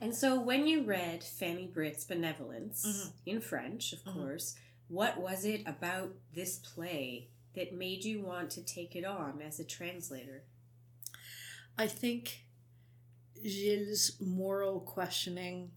And 0.00 0.14
so 0.14 0.38
when 0.40 0.66
you 0.66 0.82
read 0.84 1.22
Fanny 1.24 1.66
Britt's 1.66 2.04
Benevolence 2.04 2.84
Mhm. 2.86 3.12
in 3.26 3.40
French, 3.40 3.92
of 3.92 4.02
Mhm. 4.04 4.12
course, 4.14 4.54
what 4.90 5.20
was 5.20 5.44
it 5.44 5.62
about 5.66 6.12
this 6.34 6.58
play 6.58 7.28
that 7.54 7.72
made 7.72 8.04
you 8.04 8.20
want 8.20 8.50
to 8.50 8.64
take 8.64 8.96
it 8.96 9.04
on 9.04 9.40
as 9.40 9.60
a 9.60 9.64
translator? 9.64 10.42
I 11.78 11.86
think 11.86 12.44
Gilles' 13.46 14.16
moral 14.20 14.80
questioning 14.80 15.70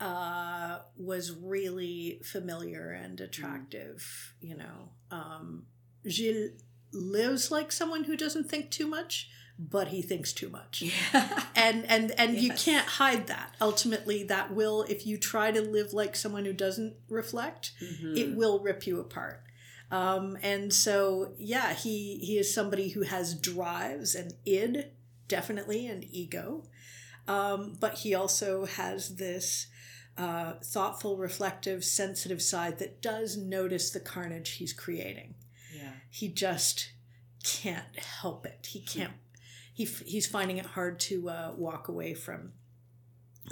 uh, 0.00 0.78
was 0.96 1.32
really 1.32 2.20
familiar 2.24 2.92
and 2.92 3.20
attractive. 3.20 4.34
You 4.40 4.56
know, 4.56 4.88
um, 5.10 5.66
Gilles 6.08 6.52
lives 6.92 7.50
like 7.50 7.70
someone 7.70 8.04
who 8.04 8.16
doesn't 8.16 8.48
think 8.48 8.70
too 8.70 8.86
much, 8.86 9.28
but 9.58 9.88
he 9.88 10.02
thinks 10.02 10.32
too 10.32 10.48
much. 10.48 10.82
Yeah. 10.82 11.44
and 11.56 11.84
and 11.90 12.12
and 12.18 12.36
you 12.36 12.52
can't 12.52 12.86
hide 12.86 13.26
that 13.28 13.54
ultimately 13.60 14.22
that 14.24 14.52
will 14.52 14.82
if 14.82 15.06
you 15.06 15.16
try 15.16 15.50
to 15.50 15.60
live 15.60 15.92
like 15.92 16.14
someone 16.14 16.44
who 16.44 16.52
doesn't 16.52 16.94
reflect 17.08 17.72
Mm-hmm. 17.82 18.16
it 18.16 18.36
will 18.36 18.60
rip 18.60 18.86
you 18.86 19.00
apart 19.00 19.42
um, 19.90 20.36
and 20.42 20.72
so 20.72 21.32
yeah 21.38 21.72
he 21.72 22.18
he 22.18 22.38
is 22.38 22.52
somebody 22.52 22.90
who 22.90 23.02
has 23.02 23.34
drives 23.34 24.14
and 24.14 24.34
id 24.44 24.86
definitely 25.28 25.86
and 25.86 26.04
ego 26.10 26.64
um, 27.28 27.76
but 27.80 27.94
he 27.98 28.14
also 28.14 28.66
has 28.66 29.16
this 29.16 29.66
uh, 30.16 30.54
thoughtful 30.62 31.16
reflective 31.16 31.84
sensitive 31.84 32.40
side 32.42 32.78
that 32.78 33.02
does 33.02 33.36
notice 33.36 33.90
the 33.90 34.00
carnage 34.00 34.52
he's 34.52 34.72
creating 34.72 35.34
yeah. 35.74 35.92
he 36.10 36.28
just 36.28 36.90
can't 37.46 37.96
help 37.96 38.44
it. 38.44 38.66
He 38.68 38.80
can't. 38.80 39.12
He 39.78 39.84
f- 39.84 40.02
he's 40.06 40.26
finding 40.26 40.56
it 40.58 40.66
hard 40.76 40.94
to 41.00 41.28
uh, 41.28 41.52
walk 41.56 41.88
away 41.88 42.14
from 42.14 42.52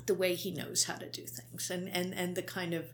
the 0.06 0.14
way 0.14 0.34
he 0.34 0.50
knows 0.50 0.84
how 0.84 0.96
to 0.96 1.08
do 1.10 1.24
things, 1.26 1.70
and 1.70 1.88
and 1.88 2.14
and 2.14 2.34
the 2.34 2.42
kind 2.42 2.72
of 2.74 2.84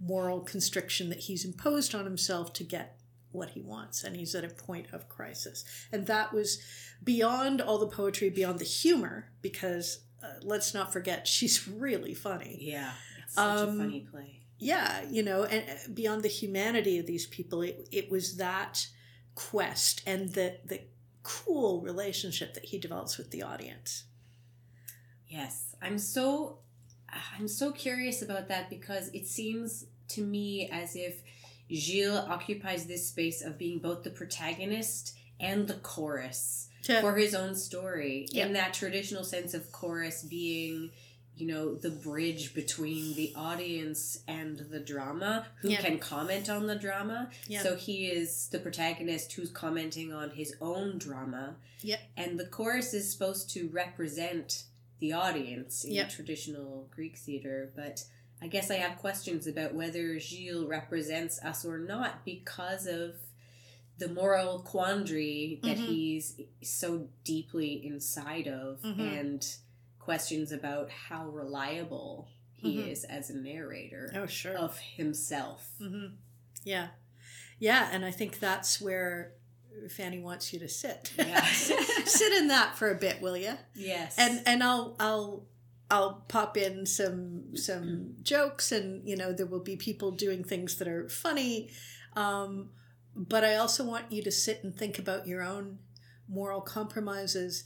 moral 0.00 0.40
constriction 0.40 1.08
that 1.10 1.20
he's 1.28 1.44
imposed 1.44 1.94
on 1.94 2.04
himself 2.04 2.52
to 2.52 2.64
get 2.64 2.98
what 3.32 3.50
he 3.50 3.60
wants 3.60 4.04
and 4.04 4.14
he's 4.16 4.34
at 4.34 4.44
a 4.44 4.48
point 4.48 4.86
of 4.92 5.08
crisis 5.08 5.64
and 5.92 6.06
that 6.06 6.32
was 6.32 6.58
beyond 7.02 7.60
all 7.60 7.78
the 7.78 7.86
poetry 7.86 8.28
beyond 8.30 8.58
the 8.58 8.64
humor 8.64 9.30
because 9.42 10.00
uh, 10.22 10.28
let's 10.42 10.72
not 10.74 10.92
forget 10.92 11.26
she's 11.26 11.66
really 11.68 12.14
funny 12.14 12.58
Yeah. 12.60 12.92
Such 13.28 13.44
Um, 13.58 13.68
a 13.80 13.82
funny 13.84 14.06
play. 14.10 14.40
yeah 14.58 15.02
you 15.10 15.22
know 15.22 15.44
and 15.44 15.64
uh, 15.68 15.74
beyond 15.92 16.22
the 16.22 16.28
humanity 16.28 16.98
of 16.98 17.06
these 17.06 17.26
people 17.26 17.62
it, 17.62 17.88
it 17.90 18.10
was 18.10 18.36
that 18.36 18.86
quest 19.34 20.02
and 20.06 20.32
the 20.34 20.58
the 20.64 20.80
cool 21.28 21.80
relationship 21.80 22.54
that 22.54 22.66
he 22.66 22.78
develops 22.78 23.18
with 23.18 23.30
the 23.32 23.42
audience 23.42 24.04
Yes, 25.28 25.74
I'm 25.82 25.98
so 25.98 26.58
I'm 27.38 27.48
so 27.48 27.72
curious 27.72 28.22
about 28.22 28.46
that 28.48 28.70
because 28.70 29.08
it 29.08 29.26
seems 29.26 29.86
to 30.10 30.22
me 30.22 30.68
as 30.70 30.94
if 30.94 31.20
Gilles 31.68 32.24
occupies 32.28 32.86
this 32.86 33.08
space 33.08 33.42
of 33.42 33.58
being 33.58 33.80
both 33.80 34.04
the 34.04 34.10
protagonist 34.10 35.16
and 35.40 35.66
the 35.66 35.74
chorus 35.74 36.68
for 37.00 37.16
his 37.16 37.34
own 37.34 37.56
story 37.56 38.28
Yeah. 38.30 38.46
in 38.46 38.52
that 38.52 38.72
traditional 38.72 39.24
sense 39.24 39.52
of 39.54 39.72
chorus 39.72 40.22
being 40.22 40.90
you 41.36 41.46
know 41.46 41.74
the 41.74 41.90
bridge 41.90 42.54
between 42.54 43.14
the 43.14 43.32
audience 43.36 44.20
and 44.26 44.58
the 44.70 44.80
drama 44.80 45.46
who 45.60 45.68
Yeah. 45.70 45.82
can 45.82 45.98
comment 45.98 46.48
on 46.48 46.66
the 46.66 46.76
drama 46.76 47.30
Yeah. 47.46 47.62
so 47.62 47.76
he 47.76 48.06
is 48.06 48.48
the 48.48 48.58
protagonist 48.58 49.32
who's 49.34 49.50
commenting 49.50 50.12
on 50.12 50.30
his 50.30 50.54
own 50.60 50.98
drama 50.98 51.56
Yep. 51.82 52.00
and 52.16 52.40
the 52.40 52.46
chorus 52.46 52.94
is 52.94 53.12
supposed 53.12 53.50
to 53.50 53.68
represent 53.68 54.64
the 54.98 55.12
audience 55.12 55.84
in 55.84 55.92
Yep. 55.92 56.10
traditional 56.10 56.88
greek 56.90 57.16
theater 57.18 57.70
but 57.76 58.04
i 58.40 58.46
guess 58.46 58.70
i 58.70 58.76
have 58.76 58.96
questions 58.98 59.46
about 59.46 59.74
whether 59.74 60.18
gilles 60.18 60.66
represents 60.66 61.38
us 61.42 61.64
or 61.66 61.78
not 61.78 62.24
because 62.24 62.86
of 62.86 63.14
the 63.98 64.08
moral 64.08 64.60
quandary 64.60 65.58
that 65.62 65.76
Mhm. 65.78 65.86
he's 65.86 66.40
so 66.62 67.08
deeply 67.24 67.84
inside 67.86 68.46
of 68.46 68.80
Mhm. 68.82 69.20
and 69.20 69.56
questions 70.06 70.52
about 70.52 70.88
how 70.90 71.26
reliable 71.28 72.28
he 72.54 72.76
Mhm. 72.78 72.88
is 72.92 73.04
as 73.04 73.28
a 73.28 73.36
narrator 73.36 74.10
oh 74.14 74.26
sure 74.26 74.56
of 74.56 74.78
himself 74.78 75.68
hmm 75.78 76.06
Yeah, 76.64 76.88
yeah, 77.58 77.90
and 77.92 78.04
I 78.04 78.10
think 78.12 78.38
that's 78.40 78.80
where 78.80 79.32
Fanny 79.90 80.18
wants 80.20 80.52
you 80.52 80.58
to 80.60 80.68
sit. 80.68 81.12
Yeah. 81.18 81.44
sit 82.18 82.32
in 82.32 82.48
that 82.48 82.76
for 82.78 82.88
a 82.90 82.94
bit, 82.94 83.20
will 83.20 83.36
you? 83.36 83.54
yes 83.74 84.14
And 84.18 84.42
and 84.46 84.62
I'll 84.62 84.96
I'll 84.98 85.46
I'll 85.90 86.14
pop 86.28 86.56
in 86.56 86.86
some 86.86 87.56
some 87.56 88.14
jokes, 88.22 88.72
and 88.72 89.06
you 89.08 89.16
know 89.16 89.32
there 89.32 89.46
will 89.46 89.62
be 89.72 89.76
people 89.76 90.10
doing 90.12 90.42
things 90.44 90.76
that 90.78 90.88
are 90.88 91.08
funny, 91.08 91.70
um, 92.14 92.70
but 93.14 93.42
I 93.44 93.56
also 93.56 93.84
want 93.84 94.10
you 94.10 94.22
to 94.22 94.32
sit 94.32 94.64
and 94.64 94.74
think 94.74 94.98
about 94.98 95.26
your 95.26 95.42
own 95.42 95.78
moral 96.28 96.60
compromises 96.62 97.62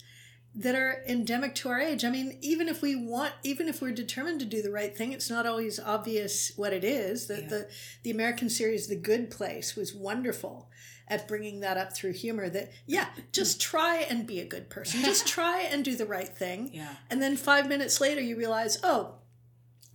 that 0.53 0.75
are 0.75 1.03
endemic 1.07 1.55
to 1.55 1.69
our 1.69 1.79
age. 1.79 2.03
I 2.03 2.09
mean, 2.09 2.37
even 2.41 2.67
if 2.67 2.81
we 2.81 2.95
want, 2.95 3.33
even 3.43 3.69
if 3.69 3.81
we're 3.81 3.91
determined 3.91 4.39
to 4.41 4.45
do 4.45 4.61
the 4.61 4.71
right 4.71 4.95
thing, 4.95 5.13
it's 5.13 5.29
not 5.29 5.45
always 5.45 5.79
obvious 5.79 6.51
what 6.57 6.73
it 6.73 6.83
is. 6.83 7.27
The 7.27 7.41
Yeah. 7.41 7.47
the, 7.47 7.69
the 8.03 8.11
American 8.11 8.49
series 8.49 8.87
The 8.87 8.95
Good 8.97 9.31
Place 9.31 9.75
was 9.77 9.93
wonderful 9.93 10.69
at 11.07 11.27
bringing 11.27 11.61
that 11.61 11.77
up 11.77 11.93
through 11.95 12.13
humor. 12.13 12.49
That 12.49 12.71
yeah, 12.85 13.07
just 13.31 13.61
try 13.61 13.97
and 14.09 14.27
be 14.27 14.39
a 14.41 14.45
good 14.45 14.69
person. 14.69 15.01
Just 15.05 15.25
try 15.27 15.61
and 15.61 15.85
do 15.85 15.95
the 15.95 16.05
right 16.05 16.29
thing. 16.29 16.69
yeah 16.73 16.95
And 17.09 17.21
then 17.21 17.37
five 17.37 17.67
minutes 17.69 18.01
later, 18.01 18.19
you 18.21 18.35
realize, 18.37 18.77
oh, 18.83 19.15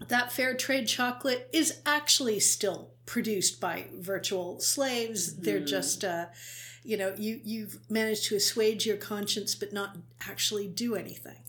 that 0.08 0.30
fair 0.32 0.54
trade 0.54 0.86
chocolate 0.88 1.48
is 1.52 1.80
actually 1.86 2.40
still 2.40 2.90
produced 3.06 3.60
by 3.60 3.86
virtual 3.94 4.60
slaves. 4.60 5.36
They're 5.36 5.60
Mhm. 5.60 5.66
just, 5.66 6.04
uh, 6.04 6.26
you 6.86 6.96
know, 6.96 7.14
you 7.18 7.40
you've 7.44 7.78
managed 7.90 8.24
to 8.26 8.36
assuage 8.36 8.86
your 8.86 8.96
conscience, 8.96 9.54
but 9.54 9.72
not 9.72 9.96
actually 10.28 10.68
do 10.68 10.94
anything. 10.94 11.40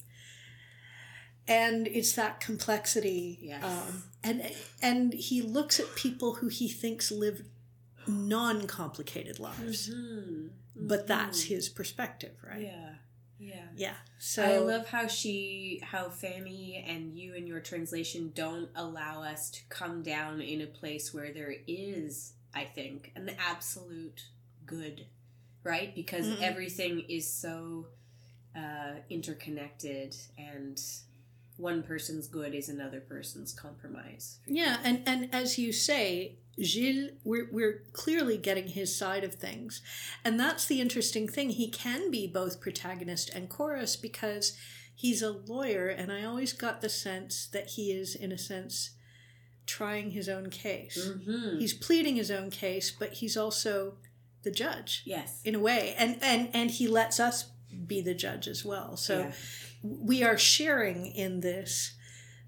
And 1.48 1.88
it's 1.88 2.14
that 2.14 2.40
complexity. 2.42 3.38
Yes. 3.42 3.64
Um, 3.64 4.04
and 4.24 4.52
and 4.82 5.14
he 5.14 5.42
looks 5.42 5.80
at 5.80 5.96
people 5.96 6.36
who 6.36 6.48
he 6.48 6.68
thinks 6.68 7.12
live 7.12 7.44
non-complicated 8.08 9.40
lives, 9.40 9.90
Mhm. 9.90 10.50
but 10.76 11.08
that's 11.08 11.44
his 11.44 11.68
perspective, 11.70 12.36
right? 12.42 12.62
yeah 12.62 12.96
yeah 13.40 13.68
Yeah. 13.76 13.96
So 14.18 14.44
I 14.44 14.58
love 14.60 14.88
how 14.88 15.08
she, 15.08 15.82
how 15.84 16.10
Fanny 16.10 16.84
and 16.88 17.18
you 17.18 17.34
in 17.36 17.46
your 17.46 17.60
translation 17.60 18.32
don't 18.34 18.70
allow 18.76 19.22
us 19.24 19.52
to 19.52 19.60
come 19.70 20.02
down 20.04 20.42
in 20.42 20.62
a 20.62 20.68
place 20.68 21.14
where 21.14 21.32
there 21.34 21.54
is, 21.68 22.34
I 22.54 22.64
think, 22.64 23.12
an 23.16 23.30
absolute 23.38 24.24
good, 24.66 25.06
right? 25.68 25.94
Because 25.94 26.26
Mhm. 26.26 26.42
everything 26.42 27.02
is 27.10 27.32
so 27.32 27.88
uh, 28.56 28.96
interconnected 29.10 30.16
and 30.38 30.82
one 31.58 31.84
person's 31.84 32.28
good 32.28 32.56
is 32.56 32.70
another 32.70 33.00
person's 33.00 33.54
compromise. 33.54 34.40
Yeah, 34.48 34.80
and 34.84 35.04
and 35.08 35.30
as 35.34 35.58
you 35.60 35.72
say, 35.74 36.38
Gilles, 36.60 37.12
we're 37.24 37.50
we're 37.52 37.84
clearly 37.94 38.38
getting 38.38 38.68
his 38.70 38.96
side 38.96 39.24
of 39.24 39.36
things, 39.36 39.82
and 40.26 40.40
that's 40.40 40.66
the 40.66 40.82
interesting 40.82 41.28
thing. 41.28 41.50
He 41.52 41.70
can 41.70 42.10
be 42.10 42.26
both 42.28 42.60
protagonist 42.60 43.30
and 43.30 43.48
chorus 43.50 43.96
because 43.96 44.58
he's 44.96 45.22
a 45.22 45.32
lawyer, 45.32 45.88
and 45.90 46.12
I 46.12 46.24
always 46.24 46.54
got 46.54 46.82
the 46.82 46.90
sense 46.90 47.48
that 47.48 47.68
he 47.72 47.92
is, 47.92 48.16
in 48.16 48.32
a 48.32 48.38
sense, 48.40 48.92
trying 49.68 50.12
his 50.12 50.28
own 50.30 50.50
case. 50.50 50.98
Mm-hmm. 51.08 51.60
He's 51.60 51.74
pleading 51.74 52.16
his 52.16 52.32
own 52.32 52.50
case, 52.50 52.90
but 52.92 53.14
he's 53.14 53.38
also 53.38 53.98
the 54.48 54.56
judge 54.56 55.04
Yes. 55.06 55.42
in 55.44 55.56
a 55.56 55.60
way, 55.60 55.94
and 55.98 56.18
and 56.22 56.50
and 56.54 56.72
he 56.72 56.88
lets 56.88 57.20
us 57.20 57.46
be 57.86 58.00
the 58.02 58.14
judge 58.14 58.48
as 58.48 58.64
well. 58.64 58.96
So 58.96 59.20
Yeah. 59.20 59.32
we 59.84 60.24
are 60.24 60.38
sharing 60.38 61.06
in 61.08 61.42
this 61.42 61.96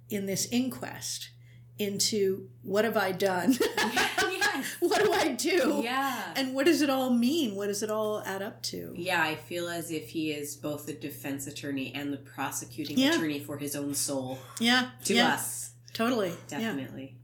in 0.10 0.25
this 0.25 0.48
inquest 0.51 1.29
into 1.77 2.50
what 2.63 2.84
have 2.86 2.98
I 2.98 3.12
done? 3.12 3.58
yes. 3.77 4.75
what 4.79 5.03
do 5.03 5.12
I 5.13 5.29
do? 5.34 5.82
Yeah. 5.84 6.34
And 6.36 6.53
what 6.56 6.65
does 6.65 6.82
it 6.82 6.89
all 6.89 7.10
mean? 7.10 7.56
What 7.56 7.68
does 7.68 7.84
it 7.84 7.91
all 7.91 8.22
add 8.25 8.41
up 8.41 8.62
to? 8.63 8.94
Yeah, 8.98 9.22
I 9.22 9.36
feel 9.36 9.68
as 9.70 9.91
if 9.91 10.10
he 10.10 10.32
is 10.32 10.56
both 10.58 10.86
the 10.86 10.94
defense 10.94 11.48
attorney 11.48 11.94
and 11.94 12.12
the 12.12 12.18
prosecuting 12.18 12.98
Yeah. 12.98 13.13
attorney 13.15 13.39
for 13.39 13.58
his 13.58 13.75
own 13.75 13.94
soul 13.94 14.39
Yeah. 14.60 14.91
to 15.06 15.13
yeah, 15.13 15.34
us. 15.36 15.72
Totally. 15.94 16.34
Definitely. 16.48 17.18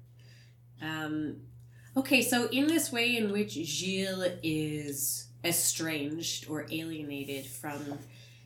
Um, 0.81 1.41
okay, 1.97 2.21
so 2.21 2.47
in 2.49 2.67
this 2.67 2.91
way 2.91 3.17
in 3.17 3.31
which 3.31 3.53
Gilles 3.53 4.39
is 4.43 5.27
estranged 5.43 6.47
or 6.49 6.65
alienated 6.71 7.45
from 7.45 7.99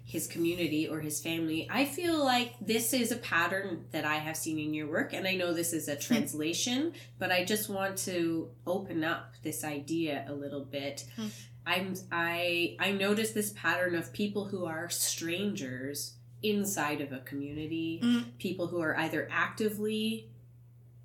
his 0.05 0.27
community 0.27 0.87
or 0.87 0.99
his 1.01 1.21
family, 1.21 1.67
I 1.69 1.85
feel 1.85 2.23
like 2.23 2.55
this 2.59 2.93
is 2.93 3.11
a 3.11 3.15
pattern 3.17 3.85
that 3.91 4.05
I 4.05 4.15
have 4.15 4.35
seen 4.35 4.57
in 4.57 4.73
your 4.73 4.87
work, 4.87 5.13
and 5.13 5.27
I 5.27 5.35
know 5.35 5.53
this 5.53 5.71
is 5.71 5.87
a 5.87 5.95
translation, 5.95 6.93
but 7.19 7.31
I 7.31 7.45
just 7.45 7.69
want 7.69 7.97
to 7.99 8.49
open 8.65 9.03
up 9.03 9.33
this 9.43 9.63
idea 9.63 10.25
a 10.27 10.33
little 10.33 10.65
bit. 10.65 11.05
Hmm. 11.15 11.27
I'm 11.65 11.93
I 12.11 12.75
I 12.79 12.91
notice 12.91 13.31
this 13.31 13.51
pattern 13.55 13.93
of 13.93 14.11
people 14.11 14.45
who 14.45 14.65
are 14.65 14.89
strangers 14.89 16.13
inside 16.41 17.01
of 17.01 17.11
a 17.11 17.19
community, 17.19 17.99
Mm. 18.03 18.23
people 18.39 18.67
who 18.67 18.79
are 18.81 18.97
either 18.97 19.27
actively 19.31 20.29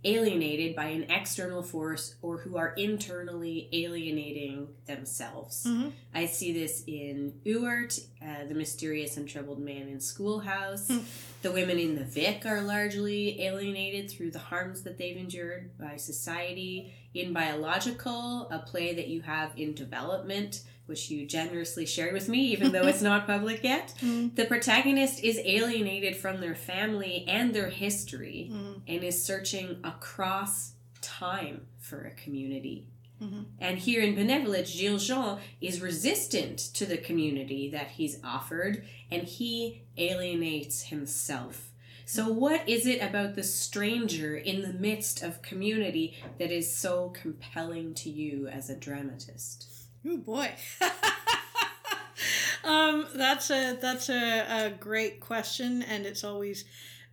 alienated 0.05 0.77
by 0.77 0.87
an 0.87 1.05
external 1.11 1.63
force 1.63 2.15
or 2.23 2.39
who 2.39 2.57
are 2.57 2.75
internally 2.75 3.69
alienating 3.73 4.69
themselves. 4.87 5.65
Mhm. 5.67 5.93
I 6.13 6.27
see 6.27 6.53
this 6.53 6.85
in 6.87 7.41
Ewart, 7.45 7.99
uh, 8.23 8.45
the 8.47 8.55
mysterious 8.55 9.17
and 9.17 9.29
troubled 9.29 9.61
man 9.61 9.89
in 9.89 10.01
Schoolhouse. 10.01 10.89
Hmm. 10.89 10.99
The 11.43 11.53
women 11.53 11.79
in 11.79 11.95
the 11.95 12.05
Vic 12.05 12.47
are 12.47 12.63
largely 12.63 13.41
alienated 13.43 14.11
through 14.11 14.31
the 14.31 14.39
harms 14.39 14.83
that 14.83 14.99
they've 14.99 15.17
endured 15.17 15.77
by 15.79 15.97
society. 15.97 16.93
In 17.13 17.33
Biological, 17.33 18.49
a 18.51 18.59
play 18.61 18.95
that 18.95 19.09
you 19.09 19.23
have 19.23 19.53
in 19.57 19.75
development, 19.75 20.63
which 20.87 21.11
you 21.11 21.27
generously 21.27 21.87
shared 21.87 22.13
with 22.13 22.29
me, 22.29 22.41
even 22.53 22.73
though 22.73 22.87
it's 22.87 23.03
not 23.11 23.27
public 23.27 23.63
yet, 23.65 23.95
Mm. 24.01 24.35
the 24.35 24.45
protagonist 24.45 25.23
is 25.25 25.39
alienated 25.45 26.17
from 26.17 26.41
their 26.41 26.55
family 26.55 27.25
and 27.27 27.55
their 27.55 27.71
history 27.71 28.51
Mm. 28.53 28.81
and 28.87 29.05
is 29.05 29.23
searching 29.25 29.79
across 29.85 30.73
time 31.01 31.67
for 31.79 32.01
a 32.05 32.11
community. 32.13 32.87
Mhm. 33.23 33.45
And 33.61 33.79
here 33.79 34.03
in 34.03 34.15
Benevolence, 34.15 34.71
Gilles 34.71 35.07
Jean 35.07 35.39
is 35.61 35.81
resistant 35.81 36.59
to 36.75 36.85
the 36.85 36.97
community 36.99 37.69
that 37.71 37.93
he's 37.93 38.19
offered 38.25 38.85
and 39.11 39.23
he 39.23 39.83
alienates 39.97 40.83
himself. 40.85 41.71
So, 42.07 42.29
what 42.31 42.69
is 42.69 42.87
it 42.87 43.01
about 43.01 43.35
the 43.35 43.43
stranger 43.45 44.37
in 44.37 44.61
the 44.63 44.73
midst 44.75 45.23
of 45.23 45.41
community 45.43 46.15
that 46.39 46.51
is 46.51 46.75
so 46.75 47.11
compelling 47.11 47.95
to 47.95 48.11
you 48.11 48.47
as 48.49 48.69
a 48.69 48.77
dramatist? 48.77 49.67
Oh 50.07 50.19
boy. 50.19 50.51
um, 52.65 53.07
that's 53.15 53.51
a 53.51 53.77
that's 53.81 54.09
a, 54.11 54.67
a 54.67 54.71
great 54.71 55.21
question, 55.21 55.83
and 55.83 56.05
it's 56.05 56.23
always 56.23 56.65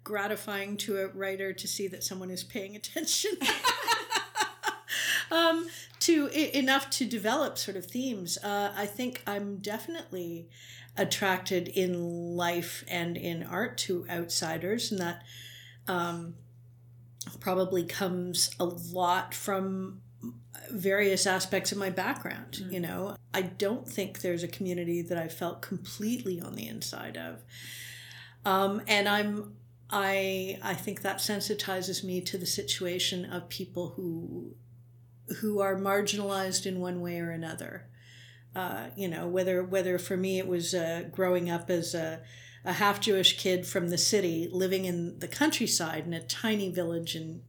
gratifying 0.04 0.76
to 0.76 0.98
a 0.98 1.08
writer 1.08 1.54
to 1.54 1.68
see 1.68 1.88
that 1.88 2.04
someone 2.04 2.30
is 2.30 2.44
paying 2.44 2.76
attention. 2.76 3.32
um, 5.32 5.68
to 6.00 6.28
enough 6.58 6.90
to 6.90 7.06
develop 7.06 7.58
sort 7.58 7.78
of 7.78 7.86
themes. 7.86 8.38
Uh, 8.44 8.74
I 8.76 8.86
think 8.86 9.22
I'm 9.26 9.58
definitely 9.58 10.50
attracted 10.98 11.70
in 11.70 12.36
life 12.36 12.84
and 12.90 13.16
in 13.16 13.44
art 13.44 13.78
to 13.78 14.06
outsiders, 14.10 14.92
and 14.92 15.00
that 15.00 15.24
um, 15.88 16.36
probably 17.40 17.86
comes 17.86 18.52
a 18.60 18.66
lot 18.66 19.34
from 19.34 20.02
various 20.72 21.28
aspects 21.28 21.72
of 21.72 21.78
my 21.78 21.90
background. 21.90 22.62
Mm. 22.64 22.74
You 22.74 22.80
know, 22.80 23.16
I 23.34 23.42
don't 23.44 23.88
think 23.88 24.22
there's 24.22 24.44
a 24.44 24.48
community 24.48 25.02
that 25.02 25.18
I 25.18 25.28
felt 25.28 25.62
completely 25.62 26.42
on 26.42 26.56
the 26.56 26.68
inside 26.68 27.18
of, 27.18 27.44
um, 28.46 28.82
and 28.88 29.08
I'm. 29.08 29.56
I 29.94 30.58
I 30.64 30.74
think 30.74 31.02
that 31.02 31.18
sensitizes 31.18 32.02
me 32.02 32.22
to 32.22 32.38
the 32.38 32.46
situation 32.46 33.26
of 33.26 33.50
people 33.50 33.90
who 33.98 34.56
who 35.40 35.60
are 35.60 35.76
marginalized 35.76 36.66
in 36.66 36.80
one 36.80 37.02
way 37.02 37.20
or 37.20 37.32
another. 37.32 37.88
Uh, 38.56 38.88
you 38.96 39.08
know, 39.08 39.28
whether 39.28 39.64
whether 39.64 39.98
for 39.98 40.18
me 40.18 40.38
it 40.38 40.48
was 40.48 40.74
uh, 40.74 41.04
growing 41.12 41.50
up 41.50 41.70
as 41.70 41.94
a, 41.94 42.22
a 42.66 42.74
half 42.74 43.00
Jewish 43.00 43.38
kid 43.38 43.66
from 43.66 43.90
the 43.90 43.98
city 43.98 44.50
living 44.52 44.86
in 44.86 45.20
the 45.20 45.28
countryside 45.28 46.06
in 46.06 46.14
a 46.14 46.22
tiny 46.22 46.70
village 46.70 47.16
in 47.16 47.44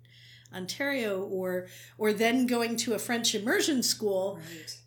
Ontario, 0.55 1.23
or 1.23 1.67
or 1.99 2.13
then 2.13 2.47
going 2.47 2.77
to 2.77 2.95
a 2.95 2.99
French 2.99 3.35
immersion 3.35 3.83
school 3.83 4.39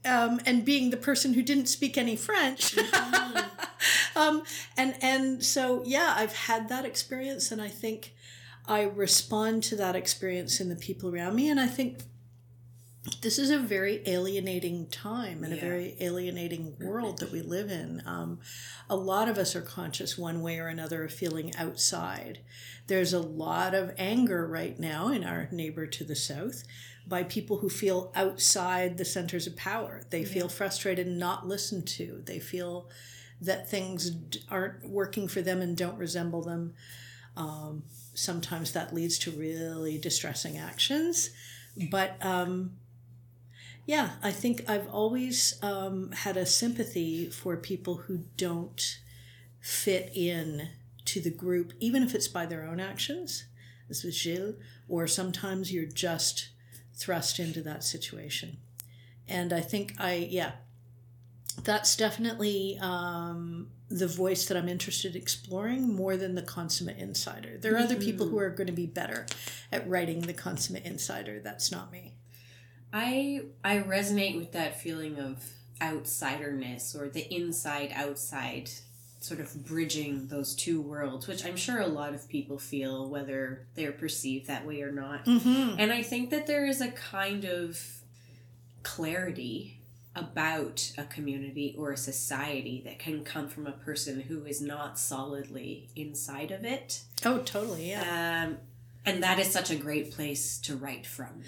Right. 0.03 0.12
um, 0.13 0.41
and 0.45 0.63
being 0.65 0.89
the 0.89 0.98
person 0.98 1.34
who 1.34 1.41
didn't 1.41 1.67
speak 1.67 1.98
any 1.98 2.15
French. 2.15 2.77
um, 4.15 4.43
and 4.77 4.95
and 5.01 5.43
so 5.43 5.84
yeah, 5.86 6.13
I've 6.17 6.34
had 6.34 6.69
that 6.69 6.86
experience, 6.86 7.51
and 7.51 7.62
I 7.62 7.69
think 7.69 8.13
I 8.67 8.84
respond 8.84 9.63
to 9.63 9.75
that 9.77 9.95
experience 9.95 10.60
in 10.60 10.69
the 10.69 10.75
people 10.75 11.13
around 11.13 11.36
me, 11.36 11.50
and 11.50 11.60
I 11.60 11.67
think 11.67 12.00
this 13.21 13.38
is 13.38 13.51
a 13.51 13.59
very 13.59 14.01
alienating 14.07 14.88
time 14.88 15.43
and 15.43 15.53
a 15.53 15.57
very 15.57 15.95
alienating 16.00 16.75
world 16.79 17.19
that 17.19 17.31
we 17.31 17.41
live 17.41 17.69
in. 17.69 18.01
Um, 18.05 18.39
a 18.89 18.95
lot 18.95 19.29
of 19.29 19.38
us 19.38 19.55
are 19.55 19.62
conscious 19.62 20.17
one 20.17 20.41
way 20.41 20.57
or 20.57 20.67
another 20.67 21.03
of 21.03 21.13
feeling 21.13 21.55
outside. 21.55 22.39
There's 22.88 23.13
a 23.13 23.19
lot 23.19 23.75
of 23.75 23.93
anger 23.97 24.47
right 24.47 24.79
now 24.79 25.09
in 25.09 25.24
our 25.24 25.50
neighbor 25.51 25.85
to 25.85 26.03
the 26.03 26.15
south 26.15 26.63
by 27.07 27.24
people 27.24 27.57
who 27.57 27.69
feel 27.69 28.12
outside 28.15 28.97
the 28.97 29.05
centers 29.05 29.45
of 29.45 29.55
power. 29.55 30.01
They 30.09 30.25
feel 30.25 30.50
frustrated 30.50 31.05
and 31.05 31.19
not 31.19 31.47
listened 31.47 31.88
to. 31.89 32.24
They 32.25 32.39
feel 32.39 32.89
that 33.41 33.69
things 33.69 34.12
aren't 34.50 34.83
working 34.89 35.27
for 35.27 35.41
them 35.41 35.62
and 35.62 35.77
don't 35.77 36.00
resemble 36.00 36.41
them. 36.41 36.74
Um, 37.38 37.83
sometimes 38.15 38.71
that 38.71 38.95
leads 38.95 39.19
to 39.19 39.31
really 39.31 40.00
distressing 40.00 40.57
actions. 40.57 41.29
But 41.91 42.17
um, 42.25 42.71
yeah, 43.85 44.11
I 44.23 44.31
think 44.31 44.67
I've 44.67 44.89
always 44.89 45.59
um, 45.61 46.11
had 46.11 46.37
a 46.37 46.45
sympathy 46.45 47.29
for 47.29 47.55
people 47.55 47.95
who 47.95 48.23
don't 48.35 48.99
fit 49.61 50.11
in 50.15 50.69
to 51.05 51.21
the 51.21 51.29
group, 51.29 51.73
even 51.79 52.01
if 52.01 52.15
it's 52.15 52.27
by 52.27 52.47
their 52.47 52.65
own 52.65 52.79
actions. 52.79 53.45
This 53.87 54.03
was 54.03 54.19
Gilles, 54.19 54.55
or 54.87 55.05
sometimes 55.05 55.71
you're 55.71 55.85
just 55.85 56.49
thrust 56.95 57.39
into 57.39 57.61
that 57.61 57.83
situation. 57.83 58.57
And 59.27 59.53
I 59.53 59.61
think 59.61 59.93
I, 59.99 60.27
yeah, 60.31 60.53
that's 61.63 61.95
definitely 61.95 62.79
um, 62.81 63.69
the 63.89 64.07
voice 64.07 64.47
that 64.47 64.57
I'm 64.57 64.69
interested 64.69 65.15
in 65.15 65.21
exploring 65.21 65.95
more 65.95 66.17
than 66.17 66.33
the 66.33 66.41
consummate 66.41 66.97
insider. 66.97 67.57
There 67.57 67.75
are 67.75 67.79
other 67.79 67.95
people 67.95 68.27
who 68.27 68.39
are 68.39 68.49
going 68.49 68.67
to 68.67 68.73
be 68.73 68.87
better 68.87 69.27
at 69.71 69.87
writing 69.87 70.21
the 70.21 70.33
consummate 70.33 70.85
insider. 70.85 71.39
That's 71.39 71.71
not 71.71 71.91
me. 71.91 72.15
I 72.95 73.41
I 73.63 73.79
resonate 73.79 74.37
with 74.37 74.53
that 74.53 74.79
feeling 74.79 75.19
of 75.19 75.43
outsiderness 75.81 76.95
or 76.99 77.09
the 77.09 77.31
inside 77.31 77.91
outside 77.93 78.70
sort 79.20 79.41
of 79.41 79.65
bridging 79.65 80.27
those 80.27 80.55
two 80.55 80.79
worlds, 80.79 81.27
which 81.27 81.46
I'm 81.46 81.57
sure 81.57 81.81
a 81.81 81.87
lot 81.87 82.13
of 82.13 82.29
people 82.29 82.57
feel 82.57 83.09
whether 83.09 83.67
they're 83.75 83.91
perceived 83.91 84.48
that 84.48 84.65
way 84.65 84.81
or 84.81 84.91
not. 84.91 85.25
Mm-hmm. 85.25 85.75
And 85.77 85.91
I 85.91 86.03
think 86.03 86.29
that 86.29 86.48
there 86.48 86.65
is 86.65 86.79
a 86.79 86.91
kind 86.91 87.43
of 87.43 87.81
clarity 88.83 89.81
about 90.15 90.93
a 90.98 91.03
community 91.03 91.75
or 91.77 91.91
a 91.91 91.98
society 91.98 92.81
that 92.85 93.00
can 93.00 93.25
come 93.25 93.50
from 93.50 93.67
a 93.67 93.72
person 93.72 94.22
who 94.22 94.46
is 94.46 94.61
not 94.61 94.98
solidly 94.98 95.89
inside 95.96 96.51
of 96.51 96.63
it. 96.63 97.01
Oh, 97.25 97.39
totally. 97.39 97.89
Yeah. 97.89 98.46
Um, 98.48 98.57
and 99.05 99.22
that 99.22 99.39
is 99.39 99.51
such 99.51 99.70
a 99.70 99.75
great 99.75 100.11
place 100.11 100.57
to 100.59 100.77
write 100.77 101.05
from. 101.05 101.41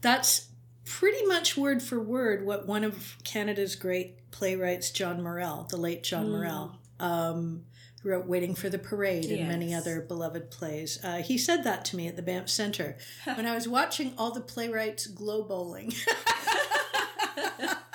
That's 0.00 0.48
pretty 0.84 1.24
much 1.26 1.56
word 1.56 1.82
for 1.82 1.98
word 2.00 2.44
what 2.44 2.66
one 2.66 2.84
of 2.84 3.16
Canada's 3.24 3.74
great 3.76 4.30
playwrights, 4.30 4.90
John 4.90 5.22
Murrell, 5.22 5.66
the 5.70 5.76
late 5.76 6.02
John 6.02 6.28
Mm. 6.28 6.74
Um, 7.00 7.64
wrote 8.04 8.26
Waiting 8.26 8.54
for 8.54 8.68
the 8.68 8.78
Parade 8.78 9.24
and 9.26 9.48
many 9.48 9.74
other 9.74 10.00
beloved 10.00 10.50
plays. 10.50 11.02
Uh, 11.02 11.16
he 11.16 11.38
said 11.38 11.64
that 11.64 11.84
to 11.86 11.96
me 11.96 12.06
at 12.06 12.16
the 12.16 12.22
Banff 12.22 12.48
Center 12.48 12.96
when 13.24 13.46
I 13.46 13.54
was 13.54 13.66
watching 13.66 14.12
all 14.18 14.30
the 14.30 14.40
playwrights 14.40 15.06
glow 15.06 15.42
bowling. 15.42 15.92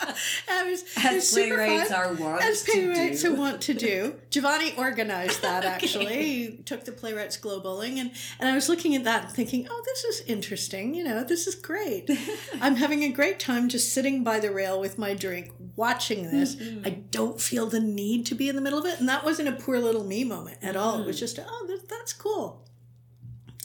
I 0.49 0.63
was, 0.69 0.81
it 0.81 0.95
was 0.95 1.05
As 1.05 1.27
super 1.29 1.55
playwrights 1.57 1.91
fun. 1.91 1.99
are 1.99 2.13
wont 2.13 2.43
As 2.43 2.63
to 2.63 2.71
playwrights 2.71 3.21
do. 3.21 3.33
are 3.33 3.35
want 3.37 3.61
to 3.61 3.73
do. 3.73 4.15
Jovanni 4.29 4.73
organized 4.77 5.41
that 5.41 5.63
Okay. 5.65 5.73
actually. 5.73 6.23
He 6.23 6.57
took 6.65 6.85
the 6.85 6.91
playwrights 6.91 7.37
glow 7.37 7.59
bowling 7.59 7.99
and, 7.99 8.11
and 8.39 8.49
I 8.49 8.55
was 8.55 8.69
looking 8.69 8.95
at 8.95 9.03
that 9.05 9.25
and 9.25 9.33
thinking, 9.33 9.67
oh, 9.69 9.81
this 9.85 10.03
is 10.05 10.21
interesting. 10.27 10.93
You 10.95 11.03
know, 11.03 11.23
this 11.23 11.47
is 11.47 11.55
great. 11.55 12.09
I'm 12.61 12.75
having 12.75 13.03
a 13.03 13.09
great 13.09 13.39
time 13.39 13.69
just 13.69 13.93
sitting 13.93 14.23
by 14.23 14.39
the 14.39 14.51
rail 14.51 14.79
with 14.79 14.97
my 14.97 15.13
drink, 15.13 15.51
watching 15.75 16.31
this. 16.31 16.55
Mm-hmm. 16.55 16.85
I 16.85 16.89
don't 17.11 17.39
feel 17.39 17.65
the 17.67 17.79
need 17.79 18.25
to 18.27 18.35
be 18.35 18.49
in 18.49 18.55
the 18.55 18.61
middle 18.61 18.79
of 18.79 18.85
it. 18.85 18.99
And 18.99 19.07
that 19.09 19.23
wasn't 19.23 19.49
a 19.49 19.53
poor 19.53 19.79
little 19.79 20.03
me 20.03 20.23
moment 20.23 20.57
at 20.61 20.75
all. 20.75 20.95
It 20.95 20.97
Mm-hmm. 20.99 21.07
was 21.07 21.19
just, 21.19 21.39
oh, 21.45 21.65
that, 21.67 21.87
that's 21.89 22.13
cool. 22.13 22.65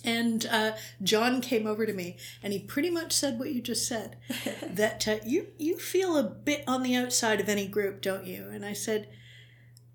And 0.05 0.47
uh, 0.51 0.73
John 1.03 1.41
came 1.41 1.67
over 1.67 1.87
to 1.87 1.93
me, 1.95 2.19
and 2.43 2.53
he 2.53 2.59
pretty 2.59 2.91
much 2.91 3.13
said 3.13 3.39
what 3.39 3.53
you 3.53 3.63
just 3.63 3.89
said. 3.89 4.19
that 4.63 5.09
uh, 5.09 5.17
you 5.25 5.49
you 5.59 5.79
feel 5.79 6.17
a 6.17 6.23
bit 6.23 6.63
on 6.67 6.83
the 6.83 6.95
outside 6.95 7.41
of 7.41 7.49
any 7.49 7.67
group, 7.67 8.03
don't 8.03 8.27
you? 8.27 8.49
And 8.53 8.65
I 8.65 8.75
said, 8.75 9.09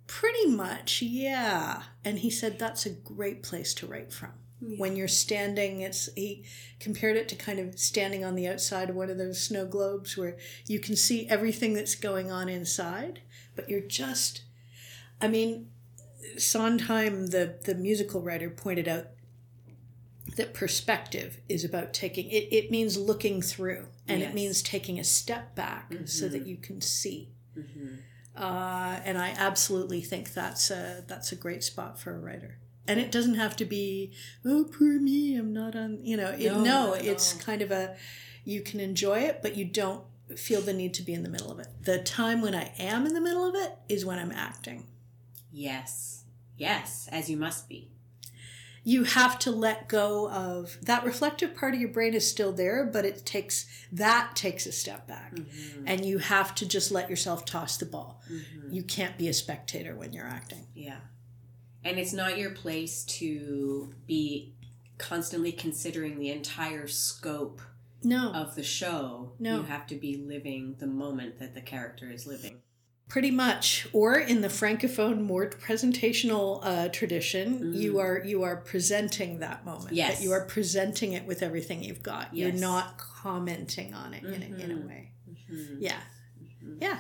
pretty 0.09 0.47
much, 0.47 1.03
yeah. 1.03 1.83
And 2.03 2.19
he 2.19 2.31
said 2.31 2.57
that's 2.57 2.85
a 2.85 2.89
great 2.89 3.43
place 3.43 3.73
to 3.75 3.87
write 3.87 4.11
from. 4.11 4.31
When 4.77 4.97
you're 4.97 5.07
standing, 5.07 5.81
it's 5.81 6.09
he 6.15 6.43
compared 6.81 7.15
it 7.15 7.29
to 7.29 7.35
kind 7.35 7.59
of 7.59 7.79
standing 7.79 8.25
on 8.25 8.35
the 8.35 8.47
outside 8.47 8.89
of 8.89 8.95
one 8.95 9.09
of 9.09 9.17
those 9.17 9.41
snow 9.41 9.65
globes 9.65 10.17
where 10.17 10.35
you 10.67 10.79
can 10.79 10.97
see 10.97 11.29
everything 11.29 11.73
that's 11.73 11.95
going 11.95 12.29
on 12.29 12.49
inside, 12.49 13.21
but 13.55 13.69
you're 13.69 13.79
just. 13.79 14.41
I 15.21 15.27
mean, 15.27 15.69
Sondheim, 16.37 17.27
the 17.27 17.59
the 17.63 17.75
musical 17.75 18.21
writer, 18.21 18.49
pointed 18.49 18.87
out 18.89 19.07
that 20.39 20.53
perspective 20.53 21.37
is 21.47 21.63
about 21.63 21.93
taking 21.93 22.27
it, 22.29 22.47
it 22.51 22.71
means 22.71 22.97
looking 22.97 23.41
through 23.41 23.85
and 24.07 24.21
Yes. 24.21 24.29
it 24.29 24.33
means 24.35 24.61
taking 24.61 24.97
a 24.99 25.03
step 25.03 25.53
back 25.55 25.93
so 26.05 26.27
that 26.29 26.47
you 26.47 26.57
can 26.57 26.81
see 26.81 27.29
Mhm. 27.57 27.99
uh, 28.35 28.99
and 29.05 29.17
i 29.17 29.29
absolutely 29.37 30.01
think 30.01 30.33
that's 30.33 30.71
a 30.71 31.03
that's 31.07 31.31
a 31.31 31.35
great 31.35 31.63
spot 31.63 31.99
for 31.99 32.11
a 32.15 32.19
writer 32.19 32.57
and 32.87 32.99
it 32.99 33.11
doesn't 33.11 33.35
have 33.35 33.55
to 33.57 33.65
be 33.65 34.11
oh 34.45 34.63
poor 34.75 34.99
me 34.99 35.35
i'm 35.35 35.53
not 35.53 35.75
on 35.75 35.99
you 36.03 36.15
know 36.17 36.29
it, 36.29 36.51
No, 36.51 36.63
no, 36.63 36.93
it's 36.93 37.33
all. 37.33 37.39
kind 37.41 37.61
of 37.61 37.69
a 37.71 37.95
you 38.45 38.61
can 38.61 38.79
enjoy 38.79 39.19
it 39.19 39.39
but 39.43 39.55
you 39.57 39.65
don't 39.65 40.03
feel 40.35 40.61
the 40.61 40.73
need 40.73 40.93
to 40.95 41.03
be 41.03 41.13
in 41.13 41.23
the 41.23 41.29
middle 41.29 41.51
of 41.51 41.59
it 41.59 41.67
the 41.83 41.99
time 41.99 42.41
when 42.41 42.55
i 42.55 42.71
am 42.79 43.05
in 43.05 43.13
the 43.13 43.21
middle 43.21 43.45
of 43.47 43.55
it 43.55 43.71
is 43.89 44.05
when 44.05 44.17
i'm 44.19 44.31
acting 44.31 44.85
Yes. 45.51 46.23
Yes, 46.57 47.07
as 47.11 47.29
you 47.29 47.37
must 47.37 47.67
be. 47.69 47.89
You 48.83 49.03
have 49.03 49.37
to 49.39 49.51
let 49.51 49.87
go 49.87 50.29
of 50.29 50.77
that 50.83 51.03
reflective 51.03 51.55
part 51.55 51.73
of 51.73 51.79
your 51.79 51.89
brain 51.89 52.13
is 52.13 52.27
still 52.29 52.51
there 52.51 52.85
but 52.85 53.05
it 53.05 53.25
takes 53.25 53.65
that 53.91 54.35
takes 54.35 54.65
a 54.65 54.71
step 54.71 55.07
back 55.07 55.33
Mm-hmm. 55.35 55.83
and 55.87 56.05
you 56.05 56.17
have 56.19 56.55
to 56.55 56.65
just 56.67 56.91
let 56.91 57.09
yourself 57.09 57.45
toss 57.45 57.77
the 57.77 57.85
ball 57.85 58.21
you 58.69 58.83
can't 58.83 59.17
be 59.17 59.27
a 59.27 59.33
spectator 59.33 59.95
when 59.95 60.13
you're 60.13 60.27
acting 60.27 60.65
Yeah. 60.73 60.99
And 61.83 61.97
it's 61.97 62.11
not 62.13 62.37
your 62.37 62.51
place 62.51 63.03
to 63.05 63.93
be 64.05 64.53
constantly 64.97 65.51
considering 65.53 66.19
the 66.19 66.29
entire 66.29 66.87
scope 66.87 67.61
no 68.03 68.31
of 68.33 68.55
the 68.55 68.63
show. 68.63 69.31
No. 69.39 69.57
You 69.57 69.63
have 69.63 69.87
to 69.87 69.95
be 69.95 70.17
living 70.17 70.75
the 70.79 70.87
moment 70.87 71.39
that 71.39 71.53
the 71.53 71.61
character 71.61 72.09
is 72.11 72.25
living. 72.27 72.61
Pretty 73.09 73.31
much 73.31 73.87
or 73.91 74.17
in 74.17 74.39
the 74.41 74.47
francophone 74.47 75.19
more 75.21 75.49
presentational 75.49 76.59
uh, 76.63 76.87
tradition 76.89 77.73
you 77.73 77.99
are 77.99 78.21
you 78.23 78.43
are 78.43 78.55
presenting 78.57 79.39
that 79.39 79.65
moment 79.65 79.93
Yes. 79.93 80.17
That 80.19 80.23
you 80.23 80.31
are 80.31 80.45
presenting 80.45 81.13
it 81.13 81.25
with 81.25 81.41
everything 81.43 81.83
you've 81.83 82.03
got 82.03 82.27
Yes. 82.31 82.53
you're 82.53 82.61
not 82.61 82.97
commenting 82.99 83.93
on 83.93 84.13
it 84.13 84.23
in, 84.23 84.41
a, 84.43 84.63
in 84.63 84.71
a 84.71 84.75
Mhm. 84.75 84.87
way 84.87 85.11
yeah 85.79 85.99
yeah 86.79 86.99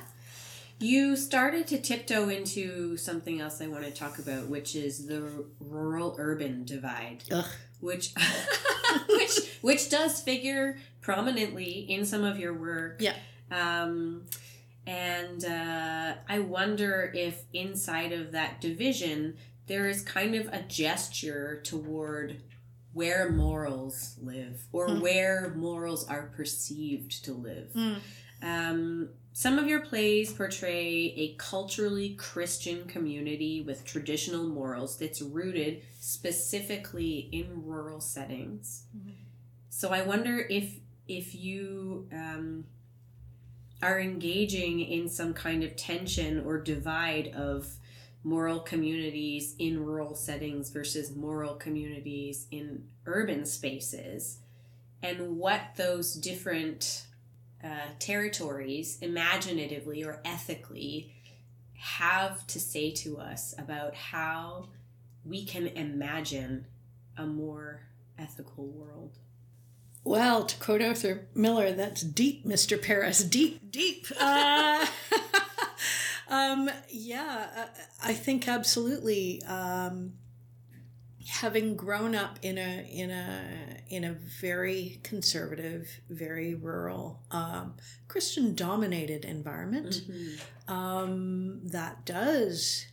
You 0.79 1.15
started 1.15 1.67
to 1.67 1.77
tiptoe 1.79 2.29
into 2.29 2.95
something 2.97 3.39
else 3.41 3.61
I 3.61 3.67
want 3.67 3.83
to 3.83 3.91
talk 3.91 4.17
about, 4.17 4.47
which 4.47 4.75
is 4.77 5.07
the 5.07 5.21
rural 5.59 6.15
urban 6.17 6.63
divide. 6.63 7.23
Ugh. 7.31 7.45
Which 7.81 8.13
which 9.09 9.35
which 9.61 9.89
does 9.89 10.21
figure 10.21 10.77
prominently 11.01 11.71
in 11.93 12.05
some 12.05 12.23
of 12.23 12.39
your 12.39 12.53
work. 12.53 13.01
Yeah. 13.01 13.15
Um, 13.51 14.25
and 14.89 15.45
uh, 15.45 16.13
I 16.27 16.39
wonder 16.39 17.11
if 17.15 17.43
inside 17.53 18.11
of 18.11 18.31
that 18.31 18.59
division, 18.61 19.37
there 19.67 19.87
is 19.87 20.01
kind 20.01 20.33
of 20.35 20.47
a 20.47 20.61
gesture 20.63 21.61
toward 21.63 22.41
where 22.93 23.31
morals 23.31 24.15
live 24.21 24.65
or 24.71 24.87
Mm. 24.89 25.01
where 25.01 25.53
morals 25.55 26.07
are 26.07 26.31
perceived 26.35 27.23
to 27.25 27.33
live. 27.33 27.69
Mm. 27.73 27.99
Um, 28.41 29.09
some 29.33 29.59
of 29.59 29.67
your 29.67 29.81
plays 29.81 30.33
portray 30.33 31.13
a 31.15 31.35
culturally 31.37 32.15
Christian 32.15 32.85
community 32.85 33.61
with 33.61 33.85
traditional 33.85 34.45
morals 34.47 34.97
that's 34.97 35.21
rooted 35.21 35.83
specifically 35.99 37.29
in 37.31 37.63
rural 37.65 38.01
settings. 38.01 38.85
Mhm. 38.97 39.13
So 39.69 39.89
I 39.89 40.01
wonder 40.01 40.39
if 40.39 40.79
if 41.07 41.33
you 41.35 42.07
um, 42.11 42.65
are 43.81 43.99
engaging 43.99 44.81
in 44.81 45.09
some 45.09 45.33
kind 45.33 45.63
of 45.63 45.75
tension 45.75 46.43
or 46.45 46.59
divide 46.59 47.27
of 47.29 47.77
moral 48.23 48.59
communities 48.59 49.55
in 49.57 49.85
rural 49.85 50.13
settings 50.13 50.69
versus 50.69 51.15
moral 51.15 51.55
communities 51.55 52.47
in 52.51 52.83
urban 53.05 53.45
spaces. 53.45 54.39
And 55.01 55.37
what 55.37 55.61
those 55.77 56.13
different 56.13 57.05
uh, 57.63 57.91
territories 57.99 58.97
imaginatively 59.01 60.03
or 60.03 60.21
ethically 60.25 61.13
have 61.77 62.45
to 62.47 62.59
say 62.59 62.91
to 62.91 63.17
us 63.17 63.55
about 63.57 63.95
how 63.95 64.67
we 65.25 65.45
can 65.45 65.67
imagine 65.67 66.65
a 67.17 67.25
more 67.25 67.83
ethical 68.17 68.67
world 68.67 69.17
Well, 70.03 70.45
to 70.45 70.57
quote 70.57 70.81
Arthur 70.81 71.27
Miller, 71.35 71.71
that's 71.71 72.01
deep, 72.01 72.45
Mr. 72.45 72.81
Parris. 72.81 73.23
Deep, 73.23 73.71
deep. 73.71 74.07
Uh, 74.19 74.85
um, 76.29 76.69
yeah, 76.89 77.47
uh, 77.55 77.65
I 78.03 78.13
think 78.13 78.47
absolutely. 78.47 79.43
Um, 79.43 80.13
having 81.29 81.75
grown 81.75 82.15
up 82.15 82.39
in 82.41 82.57
a 82.57 82.87
in 82.91 83.11
a 83.11 83.43
in 83.89 84.03
a 84.03 84.13
very 84.13 84.99
conservative, 85.03 86.01
very 86.09 86.55
rural, 86.55 87.21
um, 87.31 87.75
Christian 88.07 88.55
dominated 88.55 89.25
environment, 89.25 90.01
um, 90.67 91.61
that 91.65 92.05
does 92.05 92.87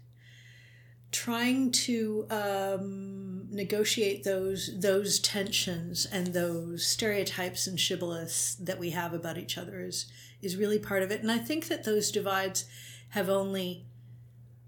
trying 1.13 1.71
to 1.73 2.27
um, 2.31 3.26
negotiate 3.51 4.25
those 4.25 4.71
those 4.79 5.19
tensions 5.19 6.07
and 6.07 6.29
those 6.29 6.87
stereotypes 6.87 7.67
and 7.67 7.79
shibboleths 7.79 8.57
that 8.57 8.79
we 8.79 8.91
have 8.91 9.13
about 9.13 9.39
each 9.39 9.57
other 9.59 9.81
is 9.81 10.07
is 10.43 10.57
really 10.57 10.79
part 10.79 11.03
of 11.03 11.11
it. 11.11 11.23
And 11.23 11.31
I 11.31 11.39
think 11.39 11.69
that 11.69 11.85
those 11.85 12.11
divides 12.11 12.65
have 13.11 13.29
only 13.29 13.87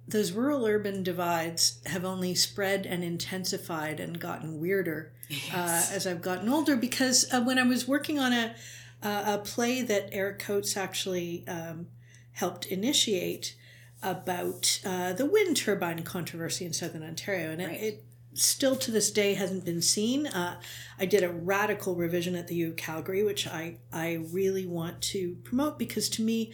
those 0.07 0.33
rural 0.33 0.65
urban 0.65 1.03
divides 1.03 1.81
have 1.87 2.05
only 2.05 2.35
spread 2.35 2.87
and 2.87 3.05
intensified 3.05 4.01
and 4.01 4.19
gotten 4.19 4.59
weirder 4.59 5.13
uh, 5.53 5.85
as 5.93 6.07
I've 6.07 6.23
gotten 6.23 6.49
older 6.49 6.77
because 6.77 7.31
uh, 7.33 7.43
when 7.43 7.59
I 7.59 7.65
was 7.65 7.87
working 7.87 8.19
on 8.19 8.33
a 8.33 8.55
uh, 9.03 9.23
a 9.27 9.39
play 9.39 9.83
that 9.83 10.09
Eric 10.13 10.39
Coates 10.41 10.77
actually 10.77 11.45
um, 11.47 11.87
helped 12.33 12.67
initiate 12.67 13.55
about 14.03 14.81
uh, 14.85 15.13
the 15.13 15.27
wind 15.27 15.57
turbine 15.57 16.03
controversy 16.03 16.65
in 16.65 16.73
southern 16.73 17.03
Ontario, 17.03 17.51
and 17.51 17.61
Right. 17.63 17.75
it, 17.81 17.85
it 17.85 18.05
still 18.35 18.77
to 18.77 18.91
this 18.91 19.11
day 19.11 19.35
hasn't 19.35 19.65
been 19.65 19.83
seen. 19.83 20.27
Uh, 20.27 20.61
I 20.99 21.07
did 21.07 21.23
a 21.23 21.31
radical 21.33 21.95
revision 21.95 22.35
at 22.37 22.47
the 22.49 22.55
U 22.57 22.69
of 22.69 22.77
Calgary, 22.77 23.23
which 23.23 23.47
I 23.47 23.79
I 23.93 24.15
really 24.33 24.67
want 24.67 25.01
to 25.13 25.37
promote 25.45 25.79
because 25.79 26.09
to 26.11 26.23
me. 26.23 26.53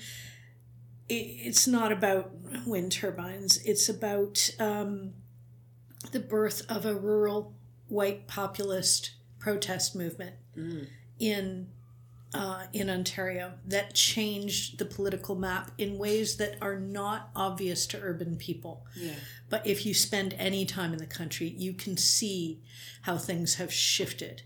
It, 1.07 1.15
it's 1.47 1.67
not 1.67 1.93
about 1.93 2.31
wind 2.67 2.93
turbines. 2.93 3.59
It's 3.59 3.91
about 3.91 4.49
um, 4.59 5.13
the 6.13 6.21
birth 6.21 6.63
of 6.71 6.87
a 6.87 6.95
rural 6.95 7.55
white 7.89 8.27
populist 8.27 9.13
protest 9.39 9.95
movement 9.95 10.37
Mm. 10.57 10.87
in 11.19 11.69
uh, 12.35 12.67
in 12.73 12.91
Ontario 12.91 13.53
that 13.67 13.95
changed 13.95 14.79
the 14.79 14.85
political 14.85 15.35
map 15.37 15.71
in 15.79 15.97
ways 15.99 16.37
that 16.39 16.57
are 16.61 16.79
not 16.79 17.31
obvious 17.37 17.87
to 17.87 18.01
urban 18.01 18.37
people. 18.37 18.85
Yeah. 18.97 19.15
But 19.49 19.67
if 19.67 19.87
you 19.87 19.95
spend 19.95 20.35
any 20.35 20.67
time 20.67 20.93
in 20.93 20.99
the 20.99 21.07
country, 21.07 21.49
you 21.57 21.73
can 21.75 21.97
see 21.97 22.61
how 23.03 23.17
things 23.17 23.55
have 23.55 23.73
shifted. 23.73 24.43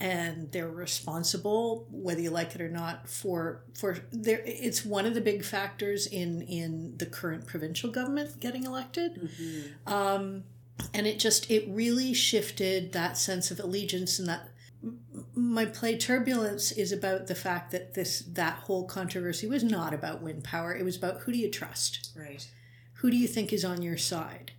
And 0.00 0.50
they're 0.52 0.68
responsible, 0.68 1.86
whether 1.90 2.20
you 2.20 2.30
like 2.30 2.54
it 2.54 2.60
or 2.60 2.68
not, 2.68 3.08
for 3.08 3.64
for 3.78 3.98
there. 4.10 4.42
It's 4.44 4.84
one 4.84 5.06
of 5.06 5.14
the 5.14 5.20
big 5.20 5.44
factors 5.44 6.06
in 6.06 6.42
in 6.42 6.94
the 6.98 7.06
current 7.06 7.46
provincial 7.46 7.90
government 7.90 8.40
getting 8.40 8.64
elected 8.64 9.12
Mhm. 9.40 9.90
um, 9.90 10.44
and 10.92 11.06
it 11.06 11.20
just 11.20 11.48
it 11.50 11.64
really 11.68 12.12
shifted 12.12 12.92
that 12.92 13.16
sense 13.16 13.52
of 13.52 13.60
allegiance 13.60 14.18
and 14.18 14.28
that 14.28 14.48
my 15.34 15.64
play 15.66 15.96
turbulence 15.96 16.72
is 16.72 16.92
about 16.92 17.26
the 17.26 17.34
fact 17.34 17.70
that 17.72 17.94
this 17.94 18.20
that 18.20 18.58
whole 18.58 18.84
controversy 18.86 19.46
was 19.46 19.64
not 19.64 19.94
about 19.94 20.22
wind 20.22 20.44
power. 20.44 20.74
It 20.74 20.84
was 20.84 20.96
about 20.96 21.20
who 21.20 21.32
do 21.32 21.38
you 21.38 21.50
trust? 21.50 22.10
Right. 22.16 22.46
who 22.98 23.10
do 23.10 23.16
you 23.16 23.28
think 23.28 23.52
is 23.52 23.64
on 23.64 23.82
your 23.82 23.98
side? 23.98 24.52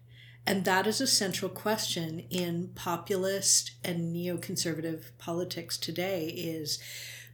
And 0.47 0.63
that 0.65 0.85
is 0.85 1.01
a 1.01 1.07
central 1.07 1.49
question 1.49 2.19
in 2.29 2.69
populist 2.75 3.71
and 3.83 4.15
neoconservative 4.15 5.05
politics 5.17 5.77
today 5.77 6.27
is 6.27 6.79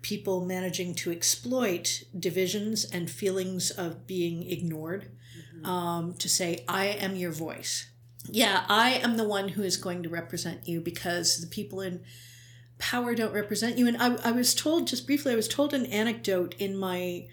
people 0.01 0.45
managing 0.45 0.95
to 0.95 1.11
exploit 1.11 2.03
divisions 2.17 2.85
and 2.85 3.09
feelings 3.09 3.69
of 3.69 4.07
being 4.07 4.49
ignored 4.49 5.11
um, 5.63 6.15
to 6.15 6.27
say 6.27 6.63
i 6.67 6.85
am 6.85 7.15
your 7.15 7.31
voice. 7.31 7.89
Yeah 8.29 8.63
i 8.69 8.91
am 8.91 9.17
the 9.17 9.27
one 9.27 9.49
who 9.49 9.63
is 9.63 9.77
going 9.77 10.03
to 10.03 10.09
represent 10.09 10.67
you 10.67 10.81
because 10.81 11.39
the 11.39 11.47
people 11.47 11.81
in 11.81 12.01
power 12.81 13.15
don't 13.15 13.33
represent 13.33 13.77
you 13.77 13.87
and 13.87 14.01
i, 14.01 14.15
I 14.23 14.31
was 14.31 14.55
told 14.55 14.87
just 14.87 15.05
briefly 15.05 15.31
i 15.31 15.35
was 15.35 15.47
told 15.47 15.73
an 15.73 15.85
anecdote 15.85 16.55
in 16.57 16.75
my 16.75 17.27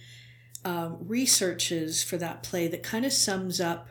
um, 0.64 0.98
researches 1.00 2.02
for 2.02 2.16
that 2.18 2.42
play 2.42 2.68
that 2.68 2.82
kind 2.82 3.04
of 3.04 3.12
sums 3.12 3.60
up 3.60 3.88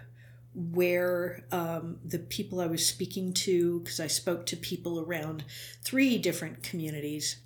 where 0.58 1.46
um, 1.52 2.00
the 2.04 2.18
people 2.18 2.60
I 2.60 2.66
was 2.66 2.86
speaking 2.86 3.32
to, 3.34 3.80
because 3.82 4.00
I 4.00 4.08
spoke 4.08 4.48
to 4.48 4.58
people 4.58 5.00
around 5.00 5.44
three 5.84 6.18
different 6.18 6.64
communities, 6.64 7.38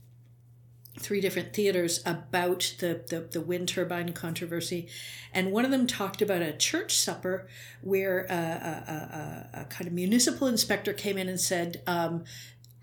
three 0.98 1.20
different 1.20 1.54
theaters 1.54 2.02
about 2.06 2.76
the, 2.80 3.04
the, 3.10 3.20
the 3.20 3.42
wind 3.42 3.68
turbine 3.68 4.14
controversy. 4.14 4.88
And 5.34 5.52
one 5.52 5.66
of 5.66 5.72
them 5.72 5.88
talked 5.88 6.22
about 6.22 6.42
a 6.42 6.54
church 6.56 6.96
supper 6.96 7.48
where 7.82 8.26
a, 8.30 8.34
a, 8.34 9.58
a, 9.58 9.62
a 9.62 9.66
kind 9.66 9.88
of 9.88 9.94
municipal 9.94 10.48
inspector 10.48 10.94
came 10.94 11.18
in 11.18 11.28
and 11.28 11.40
said, 11.40 11.82
um, 11.88 12.24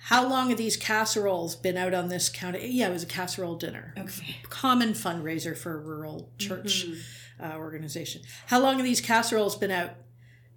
how 0.03 0.27
long 0.29 0.49
have 0.51 0.59
these 0.59 0.77
casseroles 0.77 1.57
been 1.57 1.77
out 1.77 1.93
on 1.93 2.09
this 2.09 2.29
county? 2.29 2.67
Yeah, 2.69 2.89
it 2.89 2.93
was 2.93 3.03
a 3.03 3.07
casserole 3.07 3.57
dinner. 3.57 3.95
Okay. 3.99 4.37
Common 4.49 4.91
fundraiser 4.91 5.57
for 5.57 5.75
a 5.75 5.79
rural 5.81 6.31
church 6.39 6.87
Mhm. 6.87 7.01
uh, 7.41 7.57
organization. 7.57 8.23
How 8.47 8.61
long 8.61 8.77
have 8.77 8.85
these 8.85 9.01
casseroles 9.01 9.57
been 9.57 9.71
out? 9.71 9.95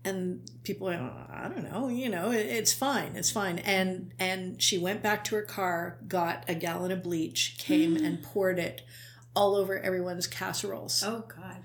And 0.03 0.49
people, 0.63 0.89
are, 0.89 1.27
I 1.31 1.47
don't 1.47 1.71
know, 1.71 1.87
you 1.87 2.09
know, 2.09 2.31
it, 2.31 2.47
it's 2.47 2.73
fine, 2.73 3.15
it's 3.15 3.29
fine. 3.29 3.59
And 3.59 4.13
and 4.17 4.59
she 4.61 4.79
went 4.79 5.03
back 5.03 5.23
to 5.25 5.35
her 5.35 5.43
car, 5.43 5.99
got 6.07 6.43
a 6.47 6.55
gallon 6.55 6.91
of 6.91 7.03
bleach, 7.03 7.55
came 7.59 7.95
and 7.97 8.23
poured 8.23 8.57
it 8.57 8.81
all 9.35 9.55
over 9.55 9.77
everyone's 9.79 10.25
casseroles. 10.25 11.03
Oh 11.05 11.25
God. 11.27 11.57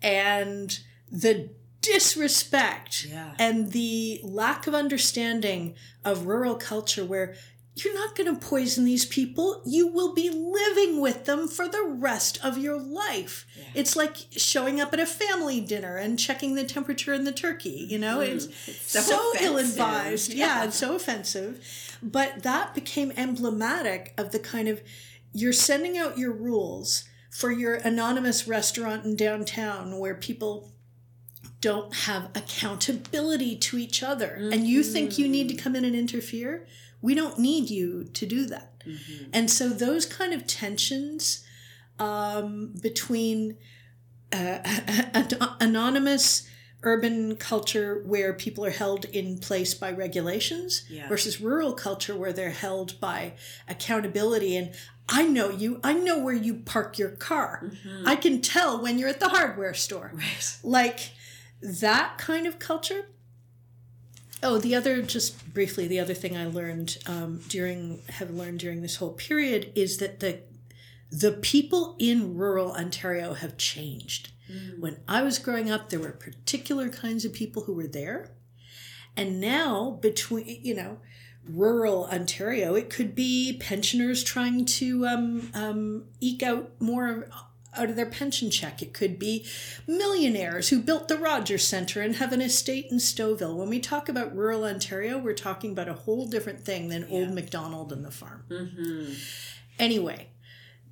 And 0.00 0.78
the 1.10 1.50
disrespect 1.82 3.04
Yeah. 3.04 3.34
and 3.38 3.72
the 3.72 4.20
lack 4.22 4.66
of 4.66 4.74
understanding 4.74 5.74
of 6.04 6.26
rural 6.26 6.54
culture 6.54 7.04
where 7.04 7.34
you're 7.74 7.94
not 7.94 8.14
going 8.14 8.32
to 8.32 8.38
poison 8.38 8.84
these 8.84 9.06
people. 9.06 9.62
You 9.64 9.86
will 9.88 10.12
be 10.14 10.28
living 10.28 11.00
with 11.00 11.24
them 11.24 11.48
for 11.48 11.66
the 11.66 11.82
rest 11.82 12.38
of 12.44 12.58
your 12.58 12.78
life. 12.78 13.46
Yeah. 13.56 13.64
It's 13.74 13.96
like 13.96 14.16
showing 14.32 14.78
up 14.78 14.92
at 14.92 15.00
a 15.00 15.06
family 15.06 15.58
dinner 15.62 15.96
and 15.96 16.18
checking 16.18 16.54
the 16.54 16.64
temperature 16.64 17.14
in 17.14 17.24
the 17.24 17.32
turkey. 17.32 17.86
You 17.88 17.98
know, 17.98 18.20
it's 18.20 18.46
Mm, 18.46 18.68
it's 18.68 18.90
so, 18.90 19.00
so 19.00 19.32
ill 19.40 19.56
advised. 19.56 20.34
Yeah. 20.34 20.58
Yeah. 20.58 20.64
it's 20.64 20.76
so 20.76 20.94
offensive. 20.94 21.64
But 22.02 22.42
that 22.42 22.74
became 22.74 23.10
emblematic 23.16 24.12
of 24.18 24.32
the 24.32 24.38
kind 24.38 24.68
of 24.68 24.82
you're 25.32 25.54
sending 25.54 25.96
out 25.96 26.18
your 26.18 26.32
rules 26.32 27.04
for 27.30 27.50
your 27.50 27.76
anonymous 27.76 28.46
restaurant 28.46 29.06
in 29.06 29.16
downtown 29.16 29.98
where 29.98 30.14
people 30.14 30.70
don't 31.62 31.94
have 32.08 32.28
accountability 32.34 33.56
to 33.56 33.78
each 33.78 34.02
other 34.02 34.32
and 34.52 34.66
you 34.66 34.82
think 34.82 35.16
you 35.18 35.26
need 35.28 35.48
to 35.48 35.54
come 35.54 35.74
in 35.76 35.84
and 35.84 35.94
interfere 35.96 36.66
we 37.00 37.14
don't 37.14 37.38
need 37.38 37.70
you 37.70 38.04
to 38.18 38.26
do 38.26 38.44
that 38.46 38.68
Mhm. 38.86 39.28
and 39.32 39.50
so 39.50 39.68
those 39.70 40.04
kind 40.06 40.32
of 40.34 40.46
tensions 40.46 41.44
um, 41.98 42.74
between 42.82 43.56
uh, 44.32 44.58
anonymous 45.60 46.48
urban 46.82 47.36
culture 47.36 48.02
where 48.04 48.32
people 48.32 48.64
are 48.64 48.70
held 48.70 49.04
in 49.06 49.38
place 49.38 49.72
by 49.74 49.90
regulations 49.92 50.82
Yeah. 50.90 51.08
versus 51.08 51.40
rural 51.40 51.74
culture 51.74 52.16
where 52.16 52.32
they're 52.32 52.50
held 52.50 52.98
by 53.00 53.34
accountability 53.68 54.56
and 54.56 54.72
I 55.08 55.22
know 55.26 55.50
you, 55.50 55.78
I 55.84 55.92
know 55.92 56.18
where 56.18 56.34
you 56.34 56.54
park 56.54 56.96
your 56.98 57.10
car. 57.10 57.70
I 58.06 58.16
can 58.16 58.40
tell 58.40 58.80
when 58.80 58.98
you're 58.98 59.08
at 59.10 59.20
the 59.20 59.28
hardware 59.28 59.74
store. 59.74 60.10
Right. 60.14 60.56
Like 60.62 61.10
that 61.62 62.18
kind 62.18 62.46
of 62.46 62.58
culture. 62.58 63.06
Oh, 64.42 64.58
the 64.58 64.74
other, 64.74 65.02
just 65.02 65.54
briefly, 65.54 65.86
the 65.86 66.00
other 66.00 66.14
thing 66.14 66.36
I 66.36 66.46
learned 66.46 66.98
um, 67.06 67.42
during, 67.48 68.02
have 68.08 68.30
learned 68.30 68.58
during 68.58 68.82
this 68.82 68.96
whole 68.96 69.12
period 69.12 69.72
is 69.74 69.98
that 69.98 70.20
the 70.20 70.40
the 71.12 71.32
people 71.32 71.94
in 71.98 72.38
rural 72.38 72.72
Ontario 72.72 73.34
have 73.34 73.58
changed. 73.58 74.30
When 74.80 74.98
I 75.06 75.22
was 75.22 75.38
growing 75.38 75.70
up, 75.70 75.88
there 75.88 76.00
were 76.00 76.12
particular 76.12 76.88
kinds 76.88 77.24
of 77.24 77.32
people 77.32 77.64
who 77.64 77.74
were 77.74 77.86
there. 77.86 78.32
And 79.16 79.40
now, 79.40 79.98
between, 80.02 80.60
you 80.62 80.74
know, 80.74 80.98
rural 81.46 82.06
Ontario, 82.06 82.74
it 82.74 82.90
could 82.90 83.14
be 83.14 83.56
pensioners 83.60 84.24
trying 84.24 84.64
to 84.64 85.06
um, 85.06 85.50
um, 85.54 86.04
eke 86.20 86.42
out 86.42 86.72
more 86.80 87.28
out 87.76 87.90
of 87.90 87.96
their 87.96 88.06
pension 88.06 88.50
check. 88.50 88.82
It 88.82 88.92
could 88.92 89.18
be 89.18 89.46
millionaires 89.86 90.68
who 90.68 90.80
built 90.80 91.08
the 91.08 91.18
Rogers 91.18 91.66
Centre 91.66 92.02
and 92.02 92.16
have 92.16 92.32
an 92.32 92.42
estate 92.42 92.86
in 92.90 92.98
Stouffville. 92.98 93.56
When 93.56 93.68
we 93.68 93.80
talk 93.80 94.08
about 94.08 94.36
rural 94.36 94.64
Ontario, 94.64 95.18
we're 95.18 95.34
talking 95.34 95.72
about 95.72 95.88
a 95.88 95.94
whole 95.94 96.26
different 96.26 96.64
thing 96.64 96.88
than 96.88 97.06
old 97.10 97.32
MacDonald 97.32 97.92
and 97.92 98.04
the 98.04 98.10
farm. 98.10 98.44
Mm-hmm. 98.48 99.12
Anyway, 99.78 100.28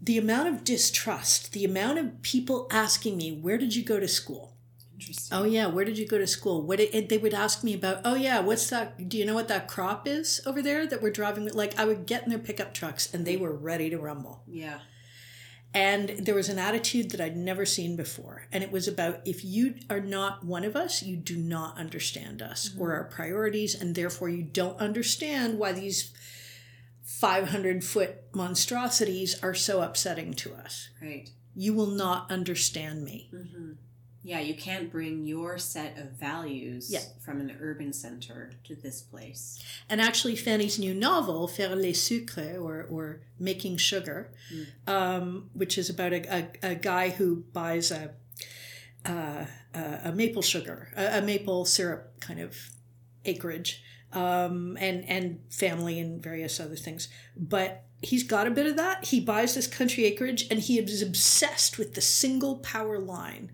the 0.03 0.19
amount 0.19 0.49
of 0.49 0.65
distrust, 0.65 1.53
the 1.53 1.65
amount 1.65 1.99
of 1.99 2.23
people 2.23 2.67
asking 2.71 3.17
me, 3.17 3.33
"Where 3.33 3.59
did 3.59 3.77
you 3.77 3.85
go 3.85 4.01
to 4.01 4.09
school?" 4.09 4.57
Interesting. 4.95 5.39
Oh 5.39 5.45
yeah, 5.45 5.67
where 5.67 5.85
did 5.85 5.99
you 5.99 6.07
go 6.07 6.19
to 6.19 6.27
school? 6.27 6.63
What 6.63 6.79
they 6.79 7.19
would 7.19 7.35
ask 7.35 7.65
me 7.65 7.75
about? 7.75 8.01
Oh 8.05 8.15
yeah, 8.15 8.41
what's 8.41 8.69
that? 8.71 9.09
Do 9.09 9.17
you 9.17 9.25
know 9.25 9.35
what 9.35 9.49
that 9.49 9.69
crop 9.69 10.07
is 10.07 10.41
over 10.45 10.61
there 10.63 10.87
that 10.87 11.01
we're 11.03 11.11
driving? 11.11 11.49
Like 11.49 11.79
I 11.79 11.85
would 11.85 12.07
get 12.07 12.25
in 12.25 12.31
their 12.31 12.39
pickup 12.39 12.75
trucks 12.75 13.13
and 13.13 13.27
they 13.27 13.37
were 13.37 13.53
ready 13.53 13.89
to 13.91 13.99
rumble. 13.99 14.43
Yeah. 14.47 14.81
And 15.73 16.09
there 16.09 16.35
was 16.35 16.49
an 16.49 16.59
attitude 16.59 17.11
that 17.13 17.21
I'd 17.21 17.37
never 17.37 17.65
seen 17.65 17.95
before, 17.95 18.47
and 18.51 18.65
it 18.65 18.73
was 18.73 18.89
about 18.89 19.21
if 19.25 19.45
you 19.45 19.77
are 19.89 20.01
not 20.01 20.45
one 20.45 20.65
of 20.65 20.75
us, 20.75 21.03
you 21.03 21.17
do 21.17 21.37
not 21.37 21.79
understand 21.79 22.43
us 22.43 22.75
or 22.77 22.93
our 22.93 23.05
priorities, 23.05 23.81
and 23.81 23.95
therefore 23.95 24.29
you 24.29 24.43
don't 24.43 24.79
understand 24.79 25.59
why 25.59 25.73
these. 25.73 26.13
500 27.03 27.83
foot 27.83 28.19
monstrosities 28.33 29.43
are 29.43 29.53
so 29.53 29.83
upsetting 29.83 30.33
to 30.33 30.55
us. 30.55 30.91
Right. 31.03 31.29
You 31.57 31.75
will 31.75 31.89
not 31.89 32.31
understand 32.31 33.05
me. 33.05 33.29
Mm-hmm. 33.35 33.73
Yeah, 34.23 34.41
you 34.41 34.55
can't 34.55 34.93
bring 34.93 35.25
your 35.25 35.57
set 35.57 35.97
of 35.99 36.11
values 36.13 36.91
Yeah. 36.91 37.01
from 37.25 37.41
an 37.41 37.57
urban 37.61 37.93
center 37.95 38.51
to 38.65 38.75
this 38.75 39.01
place. 39.01 39.59
And 39.89 39.99
actually, 40.01 40.37
Fanny's 40.37 40.79
new 40.79 40.93
novel, 40.95 41.49
Faire 41.49 41.75
les 41.75 41.93
sucres, 41.95 42.61
or, 42.61 42.85
or 42.91 43.21
Making 43.39 43.79
Sugar, 43.79 44.31
um, 44.87 45.49
which 45.55 45.79
is 45.79 45.89
about 45.89 46.13
a, 46.13 46.35
a, 46.63 46.71
a 46.73 46.75
guy 46.75 47.09
who 47.11 47.45
buys 47.55 47.91
a, 47.91 48.11
a, 49.07 49.47
a 50.05 50.13
maple 50.13 50.43
sugar, 50.43 50.93
a, 50.97 51.19
a 51.19 51.23
maple 51.23 51.65
syrup 51.65 52.21
kind 52.21 52.41
of 52.41 52.57
acreage, 53.25 53.83
um, 54.13 54.77
and, 54.81 55.05
and 55.09 55.41
family 55.51 55.99
and 55.99 56.23
various 56.23 56.61
other 56.61 56.77
things. 56.77 57.09
But 57.37 57.85
he's 58.03 58.23
got 58.25 58.47
a 58.47 58.51
bit 58.51 58.67
of 58.67 58.77
that. 58.77 59.07
He 59.07 59.21
buys 59.21 59.55
this 59.55 59.67
country 59.67 60.05
acreage 60.05 60.47
and 60.51 60.61
he 60.61 60.79
is 60.79 61.01
obsessed 61.03 61.79
with 61.79 61.95
the 61.95 62.01
single 62.01 62.57
power 62.59 62.99
line 62.99 63.53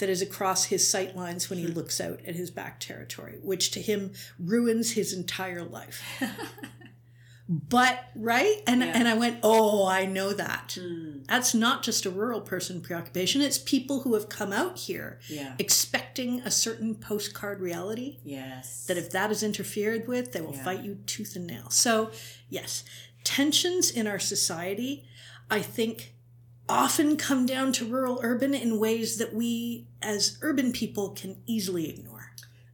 that 0.00 0.08
is 0.10 0.20
across 0.20 0.64
his 0.64 0.86
sight 0.88 1.14
lines 1.16 1.48
when 1.48 1.58
he 1.58 1.66
looks 1.66 2.00
out 2.00 2.20
at 2.26 2.34
his 2.34 2.50
back 2.50 2.80
territory, 2.80 3.38
which 3.42 3.70
to 3.70 3.80
him 3.80 4.12
ruins 4.38 4.92
his 4.92 5.12
entire 5.12 5.62
life. 5.62 6.02
but 7.48 8.04
right, 8.14 8.62
and 8.66 8.80
Yeah. 8.80 8.92
and 8.94 9.08
I 9.08 9.14
went, 9.14 9.38
oh, 9.42 9.86
I 9.86 10.06
know 10.06 10.32
that. 10.32 10.78
Mm. 10.80 11.26
That's 11.26 11.52
not 11.54 11.82
just 11.82 12.06
a 12.06 12.10
rural 12.10 12.40
person 12.40 12.80
preoccupation. 12.80 13.40
It's 13.40 13.58
people 13.58 14.00
who 14.02 14.14
have 14.14 14.28
come 14.28 14.52
out 14.52 14.78
here 14.78 15.18
Yeah. 15.28 15.54
expecting 15.58 16.40
a 16.42 16.50
certain 16.50 16.94
postcard 16.94 17.60
reality 17.60 18.18
Yes. 18.24 18.84
that 18.86 18.96
if 18.96 19.10
that 19.10 19.30
is 19.32 19.42
interfered 19.42 20.06
with, 20.06 20.32
they 20.32 20.40
will 20.40 20.54
Yeah. 20.54 20.64
fight 20.64 20.84
you 20.84 20.96
tooth 21.06 21.34
and 21.34 21.46
nail. 21.46 21.70
So, 21.70 22.12
yes, 22.48 22.84
tensions 23.24 23.90
in 23.90 24.06
our 24.06 24.18
society, 24.20 25.04
I 25.50 25.60
think, 25.60 26.14
often 26.74 27.16
come 27.16 27.46
down 27.46 27.72
to 27.72 27.84
rural 27.84 28.20
urban 28.22 28.54
in 28.54 28.78
ways 28.78 29.18
that 29.18 29.34
we 29.34 29.86
as 30.00 30.38
urban 30.40 30.72
people 30.72 31.10
can 31.10 31.36
easily 31.46 31.88
ignore. 31.90 32.30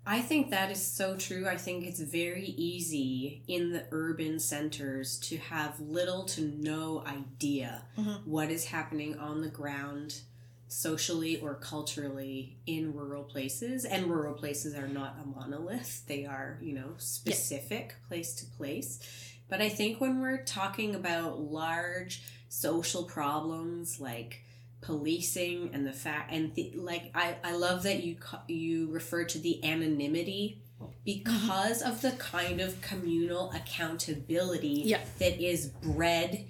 I 0.08 0.20
think 0.20 0.50
that 0.50 0.70
is 0.70 0.86
so 0.86 1.16
true. 1.16 1.48
I 1.48 1.56
think 1.56 1.84
it's 1.84 1.98
very 1.98 2.44
easy 2.56 3.42
in 3.48 3.72
the 3.72 3.84
urban 3.90 4.38
centers 4.38 5.18
to 5.20 5.36
have 5.38 5.80
little 5.80 6.24
to 6.26 6.42
no 6.42 7.02
idea 7.06 7.86
Mhm. 7.98 8.24
what 8.26 8.50
is 8.50 8.66
happening 8.66 9.18
on 9.18 9.40
the 9.40 9.48
ground 9.48 10.20
socially 10.68 11.40
or 11.40 11.54
culturally 11.54 12.56
in 12.66 12.92
rural 12.92 13.24
places. 13.24 13.84
And 13.84 14.06
rural 14.06 14.34
places 14.34 14.74
are 14.74 14.88
not 14.88 15.16
a 15.20 15.26
monolith, 15.26 16.04
they 16.06 16.24
are, 16.26 16.58
you 16.62 16.72
know, 16.74 16.94
specific 16.98 17.94
place 18.08 18.34
to 18.34 18.46
place. 18.46 19.00
But 19.48 19.60
I 19.62 19.68
think 19.68 20.00
when 20.00 20.20
we're 20.20 20.42
talking 20.44 20.94
about 20.94 21.40
large 21.40 22.22
social 22.48 23.04
problems 23.04 24.00
like 24.00 24.42
policing 24.80 25.70
and 25.72 25.86
the 25.86 25.92
fact 25.92 26.32
and 26.32 26.54
the, 26.54 26.72
like 26.76 27.10
I, 27.14 27.36
I 27.42 27.56
love 27.56 27.82
that 27.84 28.02
you 28.04 28.16
you 28.46 28.88
refer 28.90 29.24
to 29.24 29.38
the 29.38 29.64
anonymity 29.64 30.60
because 31.04 31.80
of 31.82 32.02
the 32.02 32.12
kind 32.12 32.60
of 32.60 32.80
communal 32.82 33.50
accountability 33.52 34.82
Yeah. 34.84 35.00
that 35.18 35.40
is 35.42 35.66
bred 35.68 36.44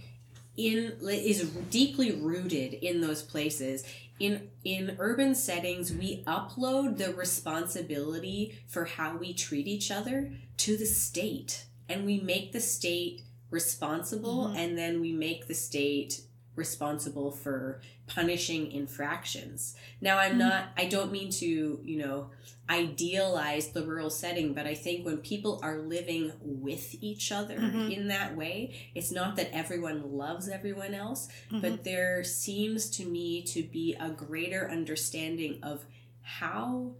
in 0.56 0.96
is 1.02 1.42
deeply 1.70 2.12
rooted 2.12 2.74
in 2.74 3.00
those 3.00 3.22
places 3.22 3.84
in 4.18 4.50
in 4.64 4.96
urban 4.98 5.34
settings 5.34 5.92
we 5.92 6.24
upload 6.24 6.98
the 6.98 7.14
responsibility 7.14 8.58
for 8.66 8.84
how 8.86 9.16
we 9.16 9.32
treat 9.34 9.66
each 9.66 9.90
other 9.90 10.32
to 10.56 10.76
the 10.76 10.86
state 10.86 11.64
and 11.88 12.04
we 12.04 12.18
make 12.20 12.52
the 12.52 12.60
state 12.60 13.22
responsible 13.50 14.48
Mhm. 14.48 14.56
and 14.56 14.78
then 14.78 15.00
we 15.00 15.12
make 15.12 15.46
the 15.46 15.54
state 15.54 16.22
responsible 16.54 17.30
for 17.30 17.80
punishing 18.06 18.72
infractions 18.72 19.76
now 20.00 20.16
i'm 20.18 20.34
Mhm. 20.34 20.38
not 20.38 20.68
i 20.76 20.86
don't 20.86 21.12
mean 21.12 21.30
to 21.30 21.80
you 21.84 21.98
know 21.98 22.30
idealize 22.70 23.68
the 23.68 23.82
rural 23.84 24.08
setting 24.10 24.52
but 24.54 24.66
i 24.66 24.74
think 24.74 25.04
when 25.04 25.18
people 25.18 25.60
are 25.62 25.78
living 25.78 26.32
with 26.40 26.94
each 27.02 27.30
other 27.30 27.58
Mhm. 27.58 27.92
in 27.94 28.08
that 28.08 28.36
way 28.36 28.74
it's 28.94 29.12
not 29.12 29.36
that 29.36 29.50
everyone 29.54 30.16
loves 30.16 30.48
everyone 30.48 30.94
else 30.94 31.28
Mm-hmm. 31.50 31.60
but 31.60 31.84
there 31.84 32.24
seems 32.24 32.88
to 32.90 33.04
me 33.04 33.42
to 33.42 33.62
be 33.62 33.94
a 34.00 34.10
greater 34.10 34.68
understanding 34.70 35.62
of 35.62 35.84
how 36.22 36.94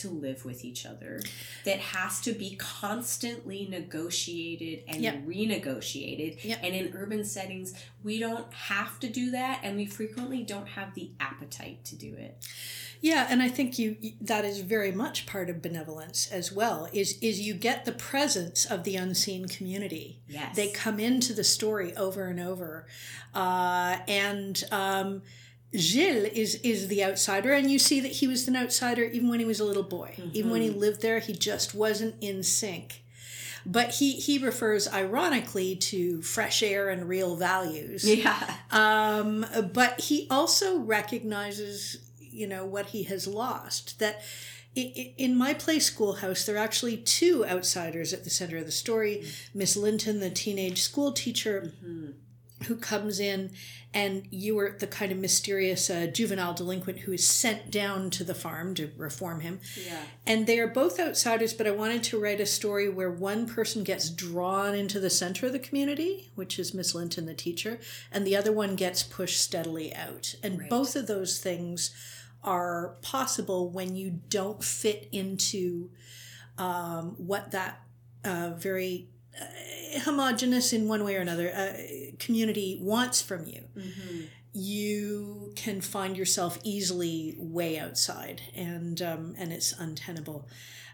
to 0.00 0.08
live 0.08 0.44
with 0.44 0.64
each 0.64 0.84
other 0.86 1.20
that 1.64 1.78
has 1.78 2.20
to 2.20 2.32
be 2.32 2.56
constantly 2.56 3.66
negotiated 3.70 4.82
and 4.88 5.02
Yeah. 5.02 5.16
renegotiated 5.26 6.38
Yeah. 6.42 6.58
and 6.62 6.74
in 6.74 6.92
urban 6.96 7.24
settings 7.24 7.74
we 8.02 8.18
don't 8.18 8.52
have 8.52 8.98
to 9.00 9.08
do 9.08 9.30
that 9.32 9.60
and 9.62 9.76
we 9.76 9.86
frequently 9.86 10.42
don't 10.42 10.68
have 10.68 10.94
the 10.94 11.10
appetite 11.20 11.84
to 11.86 11.96
do 11.96 12.14
it 12.14 12.36
Yeah, 13.02 13.26
and 13.30 13.42
I 13.42 13.48
think 13.48 13.78
you 13.78 13.96
that 14.20 14.44
is 14.44 14.60
very 14.60 14.92
much 14.92 15.24
part 15.24 15.48
of 15.48 15.62
benevolence 15.62 16.28
as 16.30 16.52
well. 16.52 16.86
Is 16.92 17.16
is 17.22 17.40
you 17.40 17.54
get 17.54 17.86
the 17.86 17.92
presence 17.92 18.66
of 18.66 18.84
the 18.84 18.96
unseen 18.96 19.46
community. 19.48 20.20
yes 20.28 20.54
They 20.54 20.68
come 20.68 21.00
into 21.00 21.32
the 21.32 21.42
story 21.44 21.96
over 21.96 22.26
and 22.26 22.38
over, 22.38 22.86
uh, 23.34 24.00
and 24.06 24.62
um, 24.70 25.22
Gilles 25.76 26.30
is 26.34 26.56
is 26.56 26.88
the 26.88 27.04
outsider, 27.04 27.52
and 27.52 27.70
you 27.70 27.78
see 27.78 28.00
that 28.00 28.12
he 28.12 28.26
was 28.26 28.48
an 28.48 28.56
outsider 28.56 29.04
even 29.04 29.28
when 29.30 29.38
he 29.38 29.46
was 29.46 29.60
a 29.60 29.64
little 29.64 29.84
boy. 29.84 30.16
Even 30.32 30.50
when 30.50 30.62
he 30.62 30.70
lived 30.70 31.00
there, 31.02 31.20
he 31.20 31.32
just 31.32 31.74
wasn't 31.74 32.16
in 32.20 32.42
sync. 32.42 33.02
But 33.64 33.90
he 33.96 34.12
he 34.14 34.38
refers 34.38 34.88
ironically 34.92 35.76
to 35.76 36.22
fresh 36.22 36.62
air 36.62 36.88
and 36.88 37.08
real 37.08 37.36
values. 37.36 38.04
yeah 38.04 38.56
Um, 38.72 39.46
but 39.72 40.00
he 40.00 40.26
also 40.30 40.78
recognizes, 40.78 41.98
you 42.18 42.46
know, 42.46 42.64
what 42.64 42.86
he 42.86 43.04
has 43.04 43.26
lost. 43.26 43.98
That 43.98 44.22
in 44.74 45.36
my 45.36 45.52
play 45.54 45.78
schoolhouse, 45.78 46.46
there 46.46 46.54
are 46.54 46.58
actually 46.58 46.96
two 46.96 47.44
outsiders 47.44 48.12
at 48.12 48.24
the 48.24 48.30
center 48.30 48.56
of 48.58 48.66
the 48.66 48.72
story 48.72 49.24
Miss 49.52 49.76
Linton, 49.76 50.20
the 50.20 50.30
teenage 50.30 50.80
school 50.82 51.12
teacher 51.12 51.72
Mhm. 51.84 52.14
Who 52.66 52.76
comes 52.76 53.20
in, 53.20 53.50
and 53.94 54.26
you 54.30 54.58
are 54.58 54.76
the 54.78 54.86
kind 54.86 55.10
of 55.10 55.18
mysterious 55.18 55.88
uh, 55.88 56.06
juvenile 56.06 56.52
delinquent 56.54 57.00
who 57.00 57.12
is 57.12 57.26
sent 57.26 57.70
down 57.70 58.10
to 58.10 58.22
the 58.24 58.34
farm 58.34 58.74
to 58.74 58.90
reform 58.96 59.40
him. 59.40 59.60
yeah 59.86 60.02
And 60.26 60.46
they 60.46 60.58
are 60.58 60.66
both 60.68 61.00
outsiders, 61.00 61.54
but 61.54 61.66
I 61.66 61.70
wanted 61.70 62.02
to 62.04 62.20
write 62.20 62.40
a 62.40 62.46
story 62.46 62.88
where 62.88 63.10
one 63.10 63.46
person 63.46 63.82
gets 63.82 64.10
drawn 64.10 64.74
into 64.74 65.00
the 65.00 65.10
center 65.10 65.46
of 65.46 65.52
the 65.52 65.58
community, 65.58 66.30
which 66.34 66.58
is 66.58 66.74
Miss 66.74 66.94
Linton, 66.94 67.26
the 67.26 67.34
teacher, 67.34 67.80
and 68.12 68.26
the 68.26 68.36
other 68.36 68.52
one 68.52 68.76
gets 68.76 69.02
pushed 69.02 69.40
steadily 69.40 69.94
out. 69.94 70.34
And 70.42 70.60
Right. 70.60 70.70
both 70.70 70.96
of 70.96 71.06
those 71.06 71.38
things 71.38 71.90
are 72.44 72.96
possible 73.02 73.70
when 73.70 73.96
you 73.96 74.20
don't 74.28 74.62
fit 74.62 75.08
into 75.12 75.90
um, 76.58 77.14
what 77.16 77.50
that 77.52 77.80
uh, 78.24 78.50
very 78.56 79.08
homogenous 80.04 80.72
in 80.72 80.88
one 80.88 81.04
way 81.04 81.16
or 81.16 81.20
another 81.20 81.50
uh, 81.50 81.72
community 82.18 82.78
wants 82.80 83.20
from 83.20 83.46
you. 83.46 83.64
Mm-hmm. 83.76 84.20
You 84.52 85.52
can 85.56 85.80
find 85.80 86.16
yourself 86.16 86.58
easily 86.64 87.36
way 87.38 87.78
outside, 87.78 88.42
and 88.54 89.00
um, 89.00 89.34
and 89.38 89.52
it's 89.52 89.72
untenable. 89.72 90.48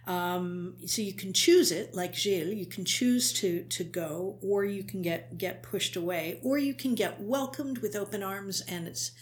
Um, 0.07 0.77
so 0.87 1.03
you 1.03 1.13
can 1.13 1.33
choose 1.33 1.73
it, 1.73 1.95
like 1.95 2.15
Gilles. 2.15 2.55
You 2.55 2.67
can 2.67 2.85
choose 2.85 3.33
to 3.35 3.65
to 3.65 3.83
go, 3.83 4.39
or 4.43 4.65
you 4.65 4.85
can 4.85 5.03
get 5.03 5.39
get 5.39 5.63
pushed 5.63 5.97
away, 5.97 6.39
or 6.43 6.59
you 6.59 6.75
can 6.75 6.95
get 6.95 7.21
welcomed 7.21 7.79
with 7.79 7.97
open 7.97 8.23
arms, 8.23 8.61
and 8.69 8.87
it's 8.87 9.13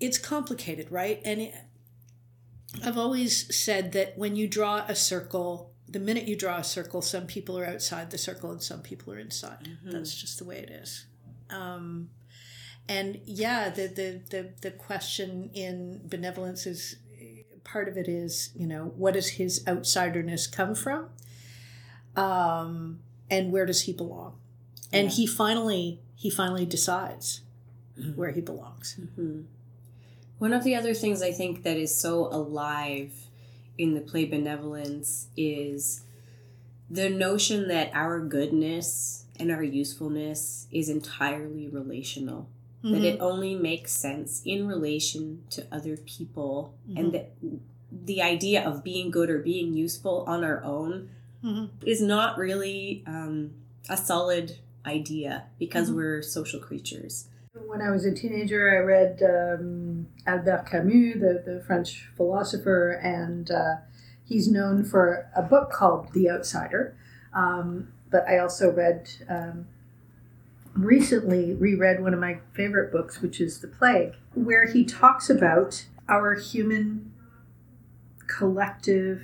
it's 0.00 0.18
complicated, 0.18 0.90
right? 0.90 1.20
And 1.24 1.42
it, 1.42 1.54
I've 2.82 2.98
always 2.98 3.54
said 3.54 3.92
that 3.92 4.16
when 4.16 4.34
you 4.34 4.48
draw 4.48 4.84
a 4.88 4.94
circle, 4.94 5.69
the 5.90 5.98
minute 5.98 6.28
you 6.28 6.36
draw 6.36 6.58
a 6.58 6.64
circle, 6.64 7.02
some 7.02 7.26
people 7.26 7.58
are 7.58 7.66
outside 7.66 8.10
the 8.10 8.18
circle 8.18 8.50
and 8.50 8.62
some 8.62 8.80
people 8.80 9.12
are 9.12 9.18
inside. 9.18 9.68
Mm-hmm. 9.68 9.90
That's 9.90 10.14
just 10.14 10.38
the 10.38 10.44
way 10.44 10.58
it 10.58 10.70
is. 10.70 11.06
Um, 11.50 12.10
and 12.88 13.20
yeah, 13.24 13.70
the, 13.70 13.86
the 13.86 14.20
the 14.30 14.50
the 14.62 14.70
question 14.70 15.50
in 15.54 16.00
benevolence 16.04 16.66
is 16.66 16.96
part 17.62 17.88
of 17.88 17.96
it 17.96 18.08
is 18.08 18.50
you 18.56 18.66
know 18.66 18.92
what 18.96 19.14
does 19.14 19.30
his 19.30 19.64
outsiderness 19.64 20.50
come 20.50 20.74
from, 20.74 21.08
um, 22.16 23.00
and 23.30 23.52
where 23.52 23.66
does 23.66 23.82
he 23.82 23.92
belong? 23.92 24.34
And 24.92 25.08
yeah. 25.08 25.14
he 25.14 25.26
finally 25.26 26.00
he 26.14 26.30
finally 26.30 26.66
decides 26.66 27.42
mm-hmm. 27.98 28.12
where 28.12 28.30
he 28.30 28.40
belongs. 28.40 28.96
Mm-hmm. 29.00 29.42
One 30.38 30.52
of 30.52 30.64
the 30.64 30.74
other 30.74 30.94
things 30.94 31.22
I 31.22 31.32
think 31.32 31.64
that 31.64 31.76
is 31.76 31.94
so 31.94 32.26
alive 32.26 33.12
in 33.80 33.94
the 33.94 34.00
play 34.00 34.26
Benevolence 34.26 35.28
is 35.36 36.02
the 36.90 37.08
notion 37.08 37.68
that 37.68 37.90
our 37.94 38.20
goodness 38.20 39.24
and 39.38 39.50
our 39.50 39.62
usefulness 39.62 40.66
is 40.70 40.90
entirely 40.90 41.66
relational. 41.66 42.48
Mm-hmm. 42.84 42.92
That 42.92 43.04
it 43.04 43.14
mm-hmm. 43.14 43.24
only 43.24 43.54
makes 43.54 43.92
sense 43.92 44.42
in 44.44 44.66
relation 44.66 45.44
to 45.50 45.66
other 45.70 45.96
people, 45.96 46.74
mm-hmm. 46.88 46.98
and 46.98 47.12
that 47.12 47.32
the 47.92 48.22
idea 48.22 48.66
of 48.66 48.84
being 48.84 49.10
good 49.10 49.28
or 49.28 49.38
being 49.38 49.74
useful 49.74 50.24
on 50.26 50.44
our 50.44 50.62
own 50.64 51.10
mm-hmm. 51.44 51.66
is 51.86 52.00
not 52.00 52.38
really 52.38 53.04
um, 53.06 53.50
a 53.88 53.96
solid 53.96 54.56
idea 54.86 55.44
because 55.58 55.88
mm-hmm. 55.88 55.96
we're 55.96 56.22
social 56.22 56.60
creatures. 56.60 57.28
When 57.52 57.82
I 57.82 57.90
was 57.90 58.04
a 58.04 58.14
teenager, 58.14 58.70
I 58.70 58.78
read 58.78 59.22
um, 59.24 60.06
Albert 60.24 60.66
Camus, 60.70 61.14
the, 61.14 61.42
the 61.44 61.64
French 61.66 62.08
philosopher, 62.16 62.92
and 62.92 63.50
uh, 63.50 63.76
he's 64.24 64.48
known 64.48 64.84
for 64.84 65.28
a 65.34 65.42
book 65.42 65.72
called 65.72 66.12
The 66.12 66.30
Outsider. 66.30 66.96
Um, 67.34 67.92
but 68.08 68.24
I 68.28 68.38
also 68.38 68.70
read, 68.70 69.10
um, 69.28 69.66
recently 70.74 71.54
reread 71.54 72.00
one 72.00 72.14
of 72.14 72.20
my 72.20 72.38
favorite 72.54 72.92
books, 72.92 73.20
which 73.20 73.40
is 73.40 73.60
The 73.60 73.68
Plague, 73.68 74.14
where 74.34 74.66
he 74.66 74.84
talks 74.84 75.28
about 75.28 75.86
our 76.08 76.34
human 76.34 77.12
collective 78.28 79.22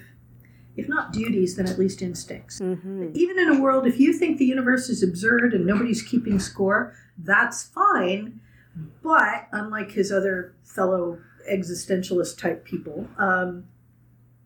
if 0.76 0.88
not 0.90 1.10
duties, 1.10 1.56
then 1.56 1.66
at 1.66 1.78
least 1.78 2.02
instincts. 2.02 2.60
Mm-hmm. 2.60 3.12
Even 3.14 3.38
in 3.38 3.48
a 3.48 3.60
world, 3.60 3.86
if 3.86 3.98
you 3.98 4.12
think 4.12 4.36
the 4.36 4.44
universe 4.44 4.90
is 4.90 5.02
absurd 5.02 5.54
and 5.54 5.64
nobody's 5.64 6.02
keeping 6.02 6.38
score, 6.38 6.94
that's 7.18 7.64
fine. 7.64 8.40
But 9.02 9.48
unlike 9.52 9.92
his 9.92 10.12
other 10.12 10.54
fellow 10.62 11.18
existentialist 11.50 12.38
type 12.38 12.64
people, 12.64 13.08
um, 13.18 13.64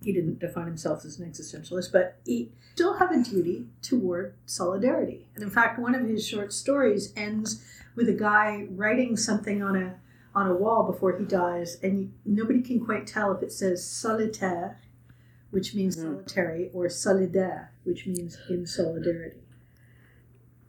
he 0.03 0.13
didn't 0.13 0.39
define 0.39 0.67
himself 0.67 1.05
as 1.05 1.19
an 1.19 1.31
existentialist, 1.31 1.93
but 1.93 2.19
he 2.25 2.53
still 2.75 2.95
have 2.99 3.11
a 3.11 3.23
duty 3.23 3.67
toward 3.83 4.35
solidarity. 4.47 5.27
And 5.35 5.43
in 5.43 5.51
fact, 5.51 5.79
one 5.79 5.95
of 5.95 6.09
his 6.09 6.27
short 6.27 6.53
stories 6.53 7.13
ends 7.17 7.65
with 7.95 8.09
a 8.09 8.15
guy 8.15 8.67
writing 8.71 9.17
something 9.17 9.63
on 9.63 9.77
a 9.77 9.97
on 10.33 10.47
a 10.47 10.55
wall 10.55 10.85
before 10.85 11.19
he 11.19 11.25
dies, 11.25 11.77
and 11.83 12.13
nobody 12.25 12.63
can 12.63 12.85
quite 12.85 13.05
tell 13.05 13.33
if 13.33 13.43
it 13.43 13.51
says 13.51 13.85
solitaire, 13.85 14.79
which 15.51 15.75
means 15.75 15.97
mm. 15.97 16.03
solitary, 16.03 16.71
or 16.73 16.87
solidaire, 16.87 17.69
which 17.83 18.07
means 18.07 18.39
in 18.49 18.65
solidarity. 18.65 19.43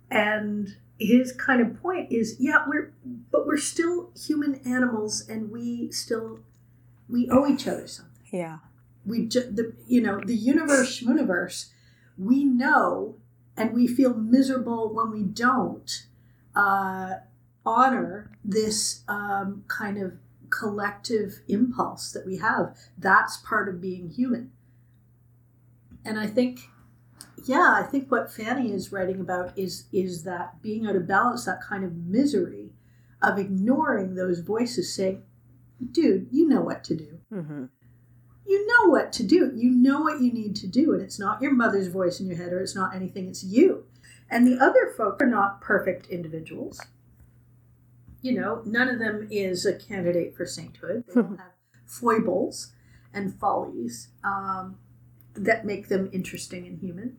And 0.09 0.77
his 1.01 1.31
kind 1.31 1.61
of 1.61 1.81
point 1.81 2.11
is 2.11 2.37
yeah 2.39 2.63
we're 2.67 2.93
but 3.31 3.45
we're 3.45 3.57
still 3.57 4.11
human 4.15 4.55
animals 4.65 5.27
and 5.27 5.51
we 5.51 5.91
still 5.91 6.39
we 7.09 7.29
owe 7.29 7.47
each 7.47 7.67
other 7.67 7.87
something. 7.87 8.11
Yeah. 8.31 8.59
We 9.05 9.25
just 9.25 9.55
the 9.55 9.73
you 9.87 10.01
know 10.01 10.21
the 10.23 10.35
universe 10.35 11.01
universe 11.01 11.71
we 12.17 12.43
know 12.43 13.15
and 13.57 13.73
we 13.73 13.87
feel 13.87 14.13
miserable 14.13 14.93
when 14.93 15.11
we 15.11 15.23
don't 15.23 16.05
uh, 16.55 17.15
honor 17.65 18.31
this 18.43 19.03
um, 19.07 19.63
kind 19.67 19.97
of 19.97 20.13
collective 20.49 21.41
impulse 21.47 22.11
that 22.11 22.25
we 22.25 22.37
have. 22.37 22.77
That's 22.97 23.37
part 23.37 23.69
of 23.69 23.81
being 23.81 24.09
human. 24.09 24.51
And 26.03 26.19
i 26.19 26.25
think 26.25 26.61
yeah, 27.45 27.75
I 27.77 27.83
think 27.83 28.11
what 28.11 28.31
Fanny 28.31 28.71
is 28.71 28.91
writing 28.91 29.19
about 29.19 29.57
is 29.57 29.85
is 29.91 30.23
that 30.23 30.61
being 30.61 30.87
out 30.87 30.95
of 30.95 31.07
balance, 31.07 31.45
that 31.45 31.61
kind 31.61 31.83
of 31.83 31.95
misery 31.95 32.71
of 33.21 33.37
ignoring 33.37 34.15
those 34.15 34.39
voices 34.39 34.93
saying, 34.93 35.23
"Dude, 35.91 36.27
you 36.31 36.47
know 36.47 36.61
what 36.61 36.83
to 36.85 36.95
do. 36.95 37.19
Mm-hmm. 37.31 37.65
You 38.45 38.67
know 38.67 38.89
what 38.89 39.13
to 39.13 39.23
do. 39.23 39.51
You 39.55 39.69
know 39.71 40.01
what 40.01 40.21
you 40.21 40.31
need 40.33 40.55
to 40.57 40.67
do, 40.67 40.93
and 40.93 41.01
it's 41.01 41.19
not 41.19 41.41
your 41.41 41.53
mother's 41.53 41.87
voice 41.87 42.19
in 42.19 42.27
your 42.27 42.37
head, 42.37 42.51
or 42.51 42.59
it's 42.59 42.75
not 42.75 42.95
anything. 42.95 43.27
It's 43.27 43.43
you." 43.43 43.85
And 44.29 44.47
the 44.47 44.63
other 44.63 44.93
folk 44.95 45.21
are 45.21 45.27
not 45.27 45.61
perfect 45.61 46.07
individuals. 46.07 46.79
You 48.21 48.39
know, 48.39 48.61
none 48.65 48.87
of 48.87 48.99
them 48.99 49.27
is 49.31 49.65
a 49.65 49.73
candidate 49.73 50.35
for 50.35 50.45
sainthood. 50.45 51.03
They 51.07 51.21
all 51.21 51.27
have 51.37 51.51
foibles 51.85 52.73
and 53.13 53.37
follies 53.39 54.09
um, 54.23 54.77
that 55.33 55.65
make 55.65 55.89
them 55.89 56.09
interesting 56.13 56.65
and 56.65 56.79
human. 56.79 57.17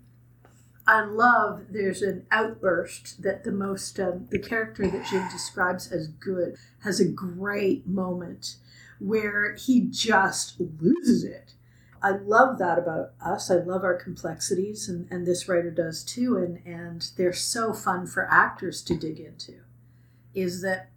I 0.87 1.05
love 1.05 1.67
there's 1.71 2.03
an 2.03 2.27
outburst 2.31 3.23
that 3.23 3.45
the 3.45 3.53
most 3.53 4.01
um, 4.01 4.27
the 4.31 4.39
character 4.39 4.89
that 4.89 5.07
Jim 5.07 5.29
describes 5.31 5.91
as 5.93 6.09
good 6.09 6.57
has 6.81 6.99
a 6.99 7.09
great 7.09 7.87
moment 7.87 8.57
where 8.99 9.55
he 9.55 9.81
just 9.81 10.61
loses 10.61 11.25
it. 11.25 11.55
I 12.03 12.11
love 12.11 12.59
that 12.59 12.79
about 12.79 13.13
us. 13.25 13.51
I 13.51 13.57
love 13.57 13.85
our 13.85 13.95
complexities, 13.95 14.89
and, 14.89 15.07
and 15.11 15.25
this 15.25 15.49
writer 15.49 15.71
does 15.71 16.03
too. 16.03 16.37
And, 16.37 16.61
and 16.67 17.07
they're 17.17 17.33
so 17.33 17.73
fun 17.73 18.07
for 18.07 18.29
actors 18.29 18.83
to 18.83 18.97
dig 18.97 19.21
into. 19.21 19.61
Is 20.35 20.63
that 20.63 20.91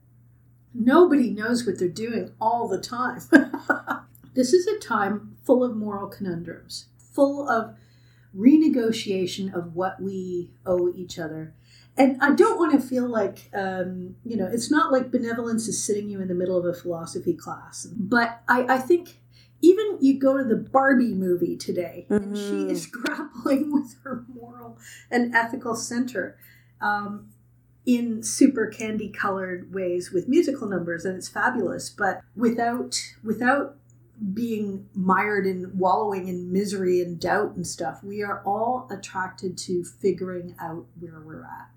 nobody 0.74 1.30
knows 1.30 1.66
what 1.66 1.78
they're 1.78 1.90
doing 1.90 2.32
all 2.42 2.68
the 2.68 2.80
time. 2.80 3.22
this 4.34 4.52
is 4.52 4.68
a 4.68 4.80
time 4.80 5.38
full 5.44 5.64
of 5.64 5.76
moral 5.76 6.08
conundrums, 6.08 6.88
full 6.98 7.48
of 7.48 7.76
renegotiation 8.36 9.54
of 9.56 9.76
what 9.76 10.02
we 10.02 10.52
owe 10.66 10.92
each 10.96 11.18
other. 11.18 11.54
And 11.98 12.22
I 12.22 12.34
don't 12.36 12.60
want 12.60 12.74
to 12.74 12.86
feel 12.86 13.08
like, 13.08 13.50
um, 13.54 14.16
you 14.26 14.36
know, 14.36 14.50
it's 14.52 14.70
not 14.70 14.92
like 14.92 15.12
benevolence 15.12 15.68
is 15.68 15.84
sitting 15.84 16.10
you 16.10 16.20
in 16.20 16.28
the 16.28 16.34
middle 16.36 16.58
of 16.58 16.66
a 16.66 16.74
philosophy 16.74 17.34
class. 17.34 17.86
But 17.86 18.42
I, 18.50 18.76
I 18.76 18.78
think 18.80 19.20
even 19.62 19.98
you 20.02 20.20
go 20.20 20.38
to 20.38 20.44
the 20.44 20.58
Barbie 20.58 21.14
movie 21.14 21.56
today, 21.56 22.06
mm-hmm. 22.10 22.24
and 22.24 22.38
she 22.38 22.44
mm-hmm. 22.44 22.70
is 22.70 22.86
grappling 22.92 23.72
with 23.72 23.96
her 24.04 24.26
moral 24.34 24.78
and 25.10 25.34
ethical 25.34 25.76
center. 25.76 26.38
Um, 26.82 27.30
in 27.86 28.24
super 28.24 28.66
candy 28.66 29.10
colored 29.10 29.72
ways 29.74 30.12
with 30.12 30.28
musical 30.28 30.68
numbers 30.68 31.06
and 31.06 31.16
it's 31.16 31.30
fabulous 31.30 31.88
but 31.88 32.22
without 32.36 33.00
without 33.24 33.78
being 34.34 34.88
mired 34.94 35.46
in 35.46 35.78
wallowing 35.78 36.28
in 36.28 36.52
misery 36.52 37.02
and 37.02 37.20
doubt 37.20 37.56
and 37.56 37.68
stuff. 37.68 38.04
We 38.04 38.24
are 38.24 38.42
all 38.46 38.88
attracted 38.90 39.58
to 39.60 39.84
figuring 39.84 40.56
out 40.60 40.86
where 41.00 41.20
we're 41.20 41.44
at. 41.44 41.70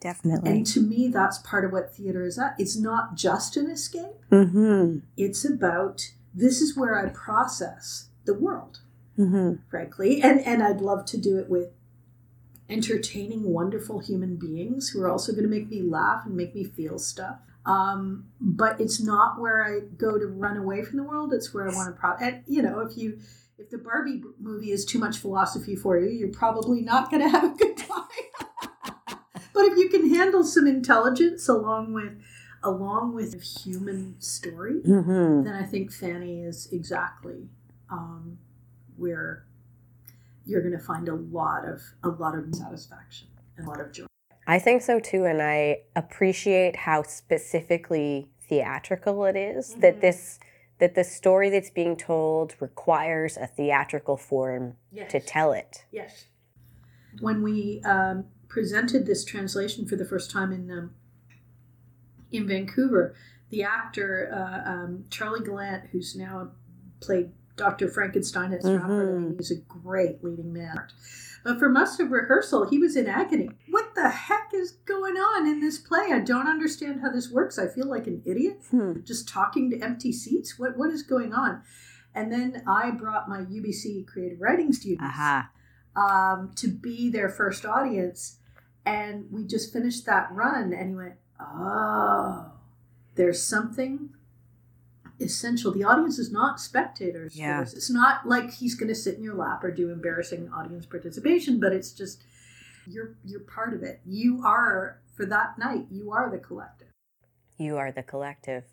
Definitely. 0.00 0.50
And 0.50 0.66
to 0.66 0.80
me, 0.80 1.08
that's 1.08 1.38
part 1.38 1.64
of 1.64 1.72
what 1.72 1.94
theater 1.94 2.24
is 2.24 2.38
at. 2.38 2.54
It's 2.58 2.76
not 2.76 3.14
just 3.14 3.56
an 3.56 3.70
escape, 3.70 4.20
mm-hmm. 4.30 4.98
it's 5.16 5.44
about 5.44 6.10
this 6.34 6.60
is 6.60 6.76
where 6.76 6.98
I 6.98 7.08
process 7.08 8.08
the 8.24 8.34
world, 8.34 8.80
mm-hmm. 9.18 9.62
frankly. 9.70 10.20
And, 10.20 10.40
and 10.40 10.62
I'd 10.62 10.80
love 10.80 11.06
to 11.06 11.16
do 11.16 11.38
it 11.38 11.48
with 11.48 11.70
entertaining, 12.68 13.44
wonderful 13.44 14.00
human 14.00 14.36
beings 14.36 14.90
who 14.90 15.00
are 15.02 15.08
also 15.08 15.32
going 15.32 15.44
to 15.44 15.50
make 15.50 15.70
me 15.70 15.80
laugh 15.80 16.26
and 16.26 16.36
make 16.36 16.54
me 16.54 16.64
feel 16.64 16.98
stuff. 16.98 17.38
Um, 17.66 18.26
but 18.40 18.80
it's 18.80 19.00
not 19.00 19.40
where 19.40 19.64
I 19.64 19.80
go 19.96 20.18
to 20.18 20.26
run 20.26 20.56
away 20.56 20.82
from 20.84 20.98
the 20.98 21.02
world. 21.02 21.32
It's 21.32 21.54
where 21.54 21.68
I 21.68 21.74
want 21.74 21.94
to. 21.94 21.98
Pro- 22.00 22.16
and 22.16 22.42
you 22.46 22.60
know, 22.62 22.80
if 22.80 22.96
you 22.98 23.18
if 23.58 23.70
the 23.70 23.78
Barbie 23.78 24.22
movie 24.38 24.70
is 24.72 24.84
too 24.84 24.98
much 24.98 25.16
philosophy 25.18 25.74
for 25.76 25.98
you, 25.98 26.10
you're 26.10 26.28
probably 26.28 26.82
not 26.82 27.10
going 27.10 27.22
to 27.22 27.28
have 27.28 27.44
a 27.44 27.56
good 27.56 27.76
time. 27.76 28.04
but 29.54 29.64
if 29.64 29.78
you 29.78 29.88
can 29.88 30.12
handle 30.14 30.44
some 30.44 30.66
intelligence 30.66 31.48
along 31.48 31.92
with 31.94 32.20
along 32.62 33.14
with 33.14 33.42
human 33.42 34.16
story, 34.20 34.80
Mm-hmm. 34.86 35.44
then 35.44 35.54
I 35.54 35.64
think 35.64 35.92
Fanny 35.92 36.40
is 36.42 36.68
exactly 36.72 37.48
um, 37.90 38.38
where 38.96 39.44
you're 40.46 40.60
going 40.62 40.72
to 40.78 40.84
find 40.84 41.08
a 41.08 41.14
lot 41.14 41.66
of 41.66 41.80
a 42.02 42.08
lot 42.08 42.36
of 42.36 42.54
satisfaction 42.54 43.28
and 43.56 43.66
a 43.66 43.70
lot 43.70 43.80
of 43.80 43.92
joy. 43.92 44.06
I 44.46 44.58
think 44.58 44.82
so 44.82 45.00
too, 45.00 45.24
and 45.24 45.40
I 45.42 45.78
appreciate 45.96 46.76
how 46.76 47.02
specifically 47.02 48.28
theatrical 48.48 49.24
it 49.24 49.36
is, 49.36 49.74
that 49.76 50.00
this 50.00 50.38
that 50.78 50.94
the 50.96 51.04
story 51.04 51.50
that's 51.50 51.70
being 51.70 51.96
told 51.96 52.54
requires 52.60 53.36
a 53.36 53.46
theatrical 53.46 54.16
form 54.16 54.76
Yes. 54.92 55.10
to 55.12 55.20
tell 55.20 55.52
it. 55.52 55.84
Yes. 55.92 56.26
When 57.20 57.42
we 57.42 57.80
um, 57.84 58.24
presented 58.48 59.06
this 59.06 59.24
translation 59.24 59.86
for 59.86 59.94
the 59.96 60.04
first 60.04 60.30
time 60.30 60.52
in 60.52 60.70
um, 60.70 60.94
in 62.30 62.46
Vancouver, 62.48 63.14
the 63.50 63.62
actor 63.62 64.28
uh, 64.32 64.68
um, 64.70 65.04
Charlie 65.10 65.44
Gallant, 65.44 65.84
who's 65.92 66.16
now 66.16 66.50
played 67.00 67.30
Dr. 67.56 67.88
Frankenstein 67.88 68.52
at 68.52 68.60
Stratford, 68.62 69.08
Mhm. 69.14 69.36
he's 69.36 69.52
a 69.52 69.56
great 69.60 70.24
leading 70.24 70.52
man. 70.52 70.76
But 71.44 71.58
for 71.58 71.68
most 71.68 72.00
of 72.00 72.10
rehearsal, 72.10 72.68
he 72.68 72.78
was 72.78 72.96
in 72.96 73.06
agony. 73.06 73.50
What 73.68 73.94
the 73.94 74.08
heck 74.08 74.50
is 74.54 74.72
going 74.86 75.16
on 75.16 75.46
in 75.46 75.60
this 75.60 75.78
play? 75.78 76.08
I 76.10 76.18
don't 76.20 76.48
understand 76.48 77.02
how 77.02 77.10
this 77.12 77.30
works. 77.30 77.58
I 77.58 77.68
feel 77.68 77.86
like 77.86 78.06
an 78.06 78.22
idiot 78.24 78.62
Hmm. 78.70 78.94
just 79.04 79.28
talking 79.28 79.70
to 79.70 79.78
empty 79.78 80.10
seats. 80.12 80.58
What 80.58 80.76
what 80.78 80.90
is 80.90 81.02
going 81.02 81.32
on? 81.34 81.62
And 82.14 82.32
then 82.32 82.62
I 82.66 82.90
brought 82.92 83.28
my 83.28 83.40
UBC 83.40 84.06
creative 84.06 84.40
writing 84.40 84.72
students 84.72 85.04
Aha. 85.04 85.50
um, 85.96 86.52
to 86.56 86.68
be 86.68 87.10
their 87.10 87.28
first 87.28 87.66
audience. 87.66 88.38
And 88.86 89.26
we 89.30 89.44
just 89.44 89.72
finished 89.72 90.06
that 90.06 90.28
run, 90.32 90.72
and 90.72 90.90
he 90.90 90.94
went, 90.96 91.14
Oh, 91.40 92.52
there's 93.16 93.42
something 93.42 94.10
essential. 95.20 95.72
The 95.72 95.84
audience 95.84 96.18
is 96.18 96.32
not 96.32 96.60
spectators. 96.60 97.36
Yeah. 97.36 97.62
It's 97.62 97.90
not 97.90 98.26
like 98.26 98.52
he's 98.52 98.74
going 98.74 98.88
to 98.88 98.94
sit 98.94 99.16
in 99.16 99.22
your 99.22 99.34
lap 99.34 99.62
or 99.62 99.70
do 99.70 99.90
embarrassing 99.90 100.50
audience 100.52 100.86
participation, 100.86 101.60
but 101.60 101.72
it's 101.72 101.92
just 101.92 102.24
you're 102.86 103.16
you're 103.24 103.40
part 103.40 103.74
of 103.74 103.82
it. 103.82 104.00
You 104.04 104.42
are 104.44 105.00
for 105.14 105.26
that 105.26 105.58
night. 105.58 105.86
You 105.90 106.10
are 106.12 106.30
the 106.30 106.38
collective. 106.38 106.88
You 107.56 107.76
are 107.76 107.92
the 107.92 108.02
collective. 108.02 108.64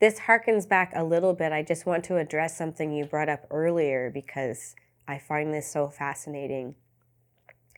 This 0.00 0.20
harkens 0.20 0.68
back 0.68 0.92
a 0.94 1.02
little 1.02 1.34
bit. 1.34 1.52
I 1.52 1.62
just 1.62 1.84
want 1.84 2.04
to 2.04 2.18
address 2.18 2.56
something 2.56 2.92
you 2.92 3.04
brought 3.04 3.28
up 3.28 3.46
earlier 3.50 4.10
because 4.12 4.76
I 5.08 5.18
find 5.18 5.52
this 5.52 5.70
so 5.70 5.88
fascinating. 5.88 6.76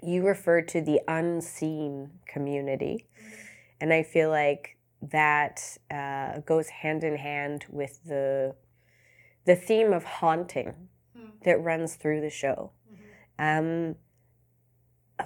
You 0.02 0.26
referred 0.26 0.68
to 0.68 0.82
the 0.82 1.00
unseen 1.08 2.10
community, 2.26 3.06
and 3.80 3.92
I 3.92 4.02
feel 4.02 4.28
like 4.28 4.76
that 5.02 5.78
uh, 5.90 6.40
goes 6.40 6.68
hand 6.68 7.04
in 7.04 7.16
hand 7.16 7.66
with 7.70 8.00
the 8.04 8.54
the 9.46 9.56
theme 9.56 9.92
of 9.92 10.04
haunting 10.04 10.74
hmm. 11.16 11.28
that 11.44 11.62
runs 11.62 11.94
through 11.94 12.20
the 12.20 12.30
show. 12.30 12.72
Mm-hmm. 12.92 13.88
Um, 13.88 13.96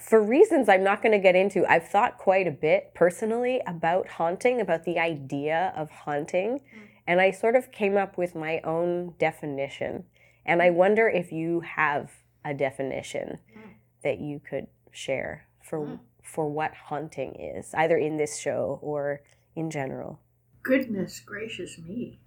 for 0.01 0.23
reasons 0.23 0.69
I'm 0.69 0.85
not 0.85 1.03
going 1.03 1.13
to 1.13 1.19
get 1.19 1.35
into, 1.35 1.67
I've 1.71 1.89
thought 1.89 2.17
quite 2.17 2.47
a 2.47 2.53
bit 2.53 2.95
personally 2.95 3.61
about 3.67 4.09
haunting, 4.09 4.61
about 4.61 4.85
the 4.85 4.99
idea 4.99 5.73
of 5.77 5.91
haunting, 5.91 6.61
hmm. 6.73 6.81
and 7.07 7.21
I 7.21 7.33
sort 7.33 7.57
of 7.57 7.73
came 7.73 7.97
up 7.97 8.17
with 8.17 8.35
my 8.35 8.61
own 8.61 9.15
definition. 9.19 10.05
And 10.47 10.63
I 10.63 10.71
hmm. 10.71 10.77
wonder 10.77 11.09
if 11.09 11.33
you 11.33 11.61
have 11.61 12.13
a 12.45 12.55
definition 12.55 13.39
that 14.05 14.21
you 14.21 14.39
could 14.39 14.67
share 14.93 15.49
for 15.63 15.99
for 16.23 16.49
what 16.49 16.73
haunting 16.75 17.35
is, 17.35 17.75
either 17.75 17.97
in 17.97 18.17
this 18.17 18.39
show 18.39 18.79
or 18.83 19.21
in 19.55 19.71
general. 19.71 20.21
Goodness 20.63 21.21
gracious 21.21 21.79
me. 21.79 22.19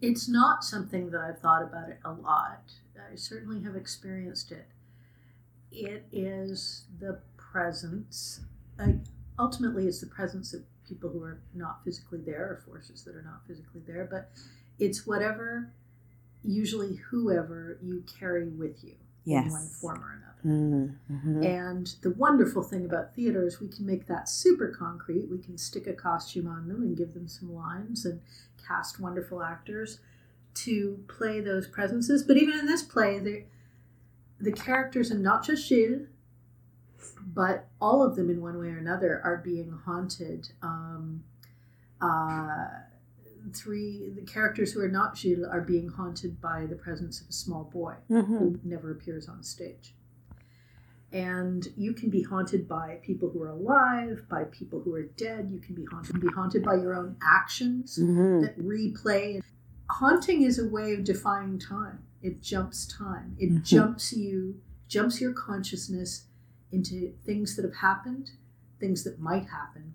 It's 0.00 0.28
not 0.28 0.64
something 0.64 1.10
that 1.10 1.20
I've 1.20 1.38
thought 1.38 1.62
about 1.62 1.88
it 1.88 1.98
a 2.04 2.12
lot. 2.12 2.72
I 3.12 3.16
certainly 3.16 3.62
have 3.62 3.76
experienced 3.76 4.50
it. 4.50 4.66
It 5.70 6.06
is 6.12 6.84
the 6.98 7.20
presence, 7.36 8.40
uh, 8.78 8.92
ultimately, 9.38 9.86
it's 9.86 10.00
the 10.00 10.06
presence 10.06 10.52
of 10.54 10.62
people 10.88 11.10
who 11.10 11.22
are 11.22 11.40
not 11.54 11.84
physically 11.84 12.20
there 12.20 12.42
or 12.42 12.62
forces 12.66 13.04
that 13.04 13.14
are 13.14 13.22
not 13.22 13.46
physically 13.46 13.82
there, 13.86 14.08
but 14.10 14.30
it's 14.78 15.06
whatever, 15.06 15.72
usually 16.42 16.96
whoever 17.10 17.78
you 17.82 18.02
carry 18.18 18.48
with 18.48 18.82
you 18.82 18.96
in 19.26 19.50
one 19.50 19.68
form 19.68 20.02
or 20.02 20.10
another. 20.10 20.22
Mm-hmm. 20.44 21.42
And 21.44 21.94
the 22.02 22.10
wonderful 22.10 22.62
thing 22.62 22.84
about 22.84 23.14
theater 23.14 23.46
is 23.46 23.60
we 23.60 23.68
can 23.68 23.86
make 23.86 24.06
that 24.06 24.28
super 24.28 24.68
concrete. 24.68 25.28
We 25.30 25.38
can 25.38 25.56
stick 25.56 25.86
a 25.86 25.92
costume 25.92 26.48
on 26.48 26.68
them 26.68 26.82
and 26.82 26.96
give 26.96 27.14
them 27.14 27.28
some 27.28 27.54
lines 27.54 28.04
and 28.04 28.20
cast 28.66 28.98
wonderful 28.98 29.42
actors 29.42 30.00
to 30.54 31.04
play 31.08 31.40
those 31.40 31.66
presences. 31.68 32.22
But 32.22 32.36
even 32.36 32.58
in 32.58 32.66
this 32.66 32.82
play, 32.82 33.18
the, 33.20 33.44
the 34.40 34.52
characters, 34.52 35.10
and 35.10 35.22
not 35.22 35.44
just 35.44 35.68
Gilles, 35.68 36.06
but 37.24 37.68
all 37.80 38.02
of 38.02 38.16
them 38.16 38.28
in 38.28 38.40
one 38.40 38.58
way 38.58 38.68
or 38.68 38.78
another, 38.78 39.20
are 39.24 39.36
being 39.36 39.70
haunted. 39.84 40.50
Um, 40.60 41.24
uh, 42.00 42.66
three, 43.50 44.10
the 44.14 44.22
characters 44.22 44.72
who 44.72 44.80
are 44.80 44.88
not 44.88 45.16
Gilles 45.16 45.44
are 45.50 45.60
being 45.60 45.88
haunted 45.88 46.40
by 46.40 46.66
the 46.66 46.76
presence 46.76 47.20
of 47.20 47.28
a 47.28 47.32
small 47.32 47.64
boy 47.64 47.94
Mm-hmm. 48.10 48.36
who 48.38 48.60
never 48.64 48.90
appears 48.90 49.28
on 49.28 49.42
stage. 49.42 49.94
And 51.12 51.68
you 51.76 51.92
can 51.92 52.08
be 52.08 52.22
haunted 52.22 52.66
by 52.66 52.98
people 53.02 53.28
who 53.28 53.42
are 53.42 53.48
alive, 53.50 54.24
by 54.30 54.44
people 54.44 54.80
who 54.80 54.94
are 54.94 55.02
dead. 55.02 55.50
You 55.50 55.58
can 55.60 55.74
be 55.74 55.84
haunted, 55.84 56.20
be 56.20 56.28
haunted 56.28 56.62
by 56.64 56.76
your 56.76 56.94
own 56.94 57.16
actions 57.22 57.98
Mm-hmm. 58.00 58.40
that 58.42 58.58
replay. 58.58 59.42
Haunting 59.90 60.42
is 60.42 60.58
a 60.58 60.66
way 60.66 60.94
of 60.94 61.04
defying 61.04 61.58
time. 61.58 61.98
It 62.22 62.40
jumps 62.40 62.86
time. 62.86 63.36
It 63.38 63.50
Mhm. 63.50 63.64
jumps 63.64 64.12
you, 64.14 64.60
jumps 64.88 65.20
your 65.20 65.32
consciousness 65.34 66.26
into 66.70 67.12
things 67.26 67.56
that 67.56 67.64
have 67.66 67.74
happened, 67.74 68.30
things 68.80 69.04
that 69.04 69.18
might 69.20 69.48
happen. 69.50 69.92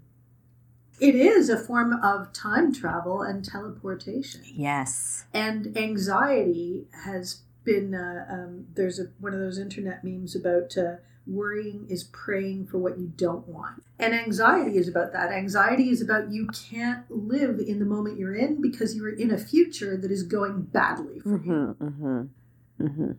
It 1.00 1.14
is 1.16 1.50
a 1.50 1.58
form 1.58 1.94
of 2.04 2.34
time 2.34 2.74
travel 2.74 3.22
and 3.22 3.44
teleportation 3.46 4.42
Yes. 4.46 5.26
and 5.34 5.78
anxiety 5.78 6.88
has 7.06 7.42
been 7.64 7.94
uh, 7.94 8.26
um, 8.30 8.66
there's 8.74 9.00
a, 9.00 9.06
one 9.20 9.34
of 9.34 9.40
those 9.40 9.60
internet 9.60 10.04
memes 10.04 10.36
about 10.36 10.76
uh, 10.78 10.96
worrying 11.28 11.86
is 11.90 12.06
praying 12.06 12.66
for 12.66 12.78
what 12.78 12.98
you 12.98 13.12
don't 13.18 13.46
want 13.48 13.84
and 14.00 14.14
anxiety 14.14 14.78
is 14.78 14.88
about 14.88 15.12
that 15.12 15.30
anxiety 15.32 15.90
is 15.90 16.02
about 16.02 16.32
you 16.32 16.48
can't 16.48 17.04
live 17.12 17.60
in 17.60 17.80
the 17.80 17.86
moment 17.86 18.18
you're 18.18 18.34
in 18.36 18.62
because 18.62 18.96
you're 18.96 19.10
in 19.14 19.30
a 19.32 19.38
future 19.38 19.98
that 19.98 20.10
is 20.10 20.24
going 20.24 20.62
badly 20.62 21.20
for 21.20 21.30
you 21.30 21.38
Mm-hmm. 21.38 21.86
Mm-hmm. 21.86 22.86
Mm-hmm. 22.86 23.12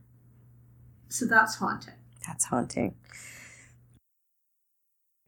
so 1.08 1.26
that's 1.26 1.56
haunting 1.56 1.94
That's 2.26 2.46
haunting. 2.46 2.94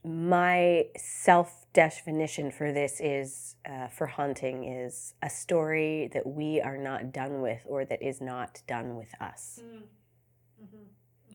My 0.02 0.86
self 0.96 1.59
definition 1.72 2.50
for 2.50 2.72
this 2.72 3.00
is 3.00 3.56
uh, 3.68 3.88
for 3.88 4.06
haunting 4.06 4.64
is 4.64 5.14
a 5.22 5.30
story 5.30 6.10
that 6.12 6.26
we 6.26 6.60
are 6.60 6.76
not 6.76 7.12
done 7.12 7.40
with 7.40 7.60
or 7.66 7.84
that 7.84 8.02
is 8.02 8.20
not 8.20 8.62
done 8.66 8.96
with 8.96 9.10
us. 9.20 9.62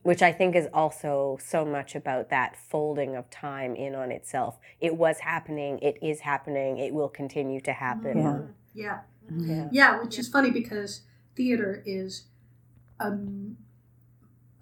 Which 0.03 0.21
I 0.21 0.31
think 0.31 0.55
is 0.55 0.67
also 0.71 1.39
so 1.41 1.65
much 1.65 1.95
about 1.95 2.29
that 2.29 2.55
folding 2.55 3.15
of 3.15 3.29
time 3.31 3.75
in 3.75 3.95
on 3.95 4.11
itself. 4.11 4.59
It 4.79 4.95
was 4.97 5.19
happening, 5.19 5.79
it 5.79 5.97
is 6.01 6.19
happening, 6.19 6.77
it 6.77 6.93
will 6.93 7.09
continue 7.09 7.59
to 7.61 7.73
happen. 7.73 8.17
Mhm. 8.17 8.47
yeah 8.73 8.99
Yeah. 9.38 9.69
yeah 9.71 9.99
which 10.01 10.19
is 10.19 10.27
funny 10.27 10.51
because 10.51 11.01
theater 11.36 11.81
is 11.86 12.25
um, 12.99 13.57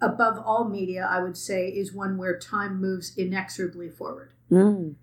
above 0.00 0.38
all 0.38 0.64
media 0.68 1.06
i 1.10 1.18
would 1.22 1.36
say 1.36 1.68
is 1.68 1.92
one 1.92 2.16
where 2.16 2.38
time 2.38 2.80
moves 2.80 3.16
inexorably 3.16 3.88
forward 3.88 4.30
Mm. 4.50 4.94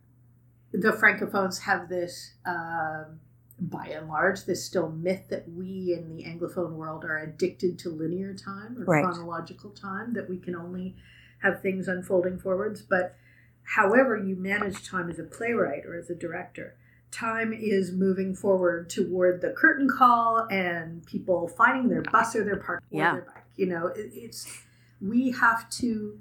The 0.74 0.92
francophones 0.92 1.60
have 1.60 1.90
this 1.90 2.34
um, 2.46 3.20
by 3.60 3.86
and 3.88 4.08
large 4.08 4.46
this 4.46 4.66
still 4.66 4.90
myth 4.90 5.24
that 5.30 5.48
we 5.52 5.94
in 5.98 6.10
the 6.16 6.24
anglophone 6.24 6.72
world 6.74 7.04
are 7.06 7.18
addicted 7.20 7.78
to 7.80 7.90
linear 7.90 8.34
time 8.34 8.76
or 8.80 8.86
Right. 8.86 9.04
chronological 9.04 9.70
time 9.72 10.14
that 10.14 10.28
we 10.30 10.38
can 10.40 10.56
only 10.56 10.96
have 11.40 11.62
things 11.62 11.88
unfolding 11.88 12.40
forwards 12.40 12.82
but 12.82 13.16
however 13.64 14.18
you 14.18 14.36
manage 14.36 14.88
time 14.88 15.10
as 15.10 15.20
a 15.20 15.24
playwright 15.24 15.86
or 15.86 15.96
as 15.98 16.10
a 16.10 16.16
director 16.16 16.76
time 17.12 17.52
is 17.54 17.92
moving 17.92 18.34
forward 18.34 18.90
toward 18.90 19.42
the 19.42 19.52
curtain 19.52 19.88
call 19.90 20.48
and 20.50 21.06
people 21.06 21.48
finding 21.48 21.90
their 21.90 22.02
bus 22.02 22.36
or 22.36 22.44
their 22.44 22.56
park 22.58 22.82
or 22.92 22.98
Yeah. 22.98 23.14
their 23.14 23.22
bike 23.24 23.44
you 23.58 23.68
know 23.68 23.88
it, 23.88 24.10
it's 24.14 24.64
we 25.02 25.32
have 25.32 25.70
to 25.72 26.20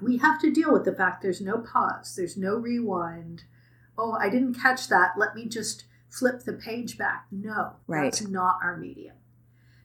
we 0.00 0.18
have 0.18 0.40
to 0.40 0.50
deal 0.50 0.72
with 0.72 0.84
the 0.84 0.92
fact 0.94 1.22
there's 1.22 1.40
no 1.40 1.58
pause, 1.58 2.14
there's 2.16 2.36
no 2.36 2.56
rewind. 2.56 3.44
Oh, 3.98 4.12
I 4.12 4.28
didn't 4.28 4.54
catch 4.54 4.88
that. 4.88 5.12
Let 5.16 5.34
me 5.34 5.46
just 5.46 5.84
flip 6.10 6.42
the 6.44 6.52
page 6.52 6.98
back. 6.98 7.26
No, 7.30 7.76
Right. 7.86 8.04
that's 8.12 8.26
not 8.26 8.58
our 8.62 8.76
medium. 8.76 9.16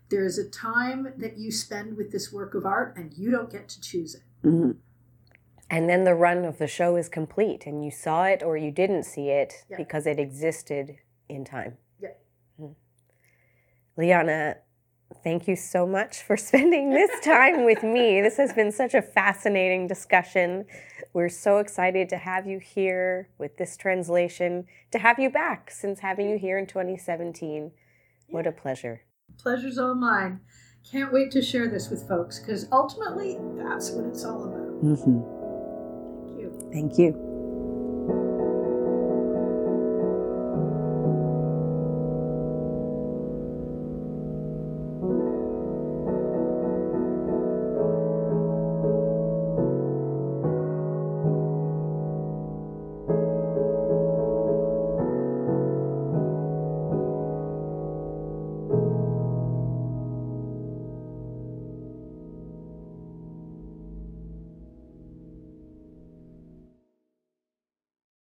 There 0.09 0.25
is 0.25 0.37
a 0.37 0.49
time 0.49 1.13
that 1.17 1.37
you 1.37 1.51
spend 1.51 1.95
with 1.95 2.11
this 2.11 2.33
work 2.33 2.53
of 2.53 2.65
art, 2.65 2.97
and 2.97 3.13
you 3.13 3.31
don't 3.31 3.49
get 3.49 3.69
to 3.69 3.81
choose 3.81 4.15
it. 4.15 4.23
Mhm. 4.43 4.77
and 5.73 5.87
then 5.89 6.03
the 6.03 6.13
run 6.15 6.43
of 6.43 6.57
the 6.57 6.67
show 6.67 6.97
is 6.97 7.07
complete 7.07 7.65
and 7.65 7.85
you 7.85 7.89
saw 7.89 8.25
it 8.25 8.43
or 8.43 8.57
you 8.57 8.69
didn't 8.71 9.03
see 9.03 9.29
it 9.29 9.63
Yeah. 9.69 9.77
because 9.77 10.05
it 10.05 10.19
existed 10.19 10.97
in 11.29 11.45
time. 11.45 11.77
Yeah. 11.97 12.09
Mm. 12.59 12.75
Leanna, 13.95 14.57
thank 15.23 15.47
you 15.47 15.55
so 15.55 15.85
much 15.85 16.21
for 16.21 16.37
spending 16.49 16.89
this 16.89 17.11
time 17.23 17.65
with 17.65 17.83
me. 17.83 18.21
This 18.21 18.37
has 18.37 18.53
been 18.53 18.71
such 18.71 18.93
a 18.93 19.01
fascinating 19.01 19.87
discussion. 19.87 20.65
We're 21.13 21.29
so 21.29 21.57
excited 21.57 22.09
to 22.09 22.17
have 22.17 22.47
you 22.47 22.59
here 22.59 23.29
with 23.37 23.57
this 23.57 23.75
translation, 23.77 24.65
to 24.91 24.99
have 24.99 25.19
you 25.19 25.29
back 25.29 25.71
since 25.71 25.99
having 25.99 26.29
you 26.29 26.37
here 26.37 26.57
in 26.57 26.67
2017. 26.67 27.71
What 28.29 28.47
a 28.47 28.51
pleasure. 28.51 29.01
Pleasure's 29.37 29.77
all 29.77 29.95
mine. 29.95 30.39
Can't 30.89 31.13
wait 31.13 31.31
to 31.31 31.41
share 31.41 31.67
this 31.67 31.89
with 31.89 32.07
folks 32.07 32.39
because 32.39 32.67
ultimately 32.71 33.37
that's 33.57 33.91
what 33.91 34.05
it's 34.05 34.25
all 34.25 34.43
about. 34.45 34.83
Mm-hmm. 34.83 35.41
Thank 36.25 36.39
you. 36.39 36.69
Thank 36.71 36.97
you. 36.97 37.30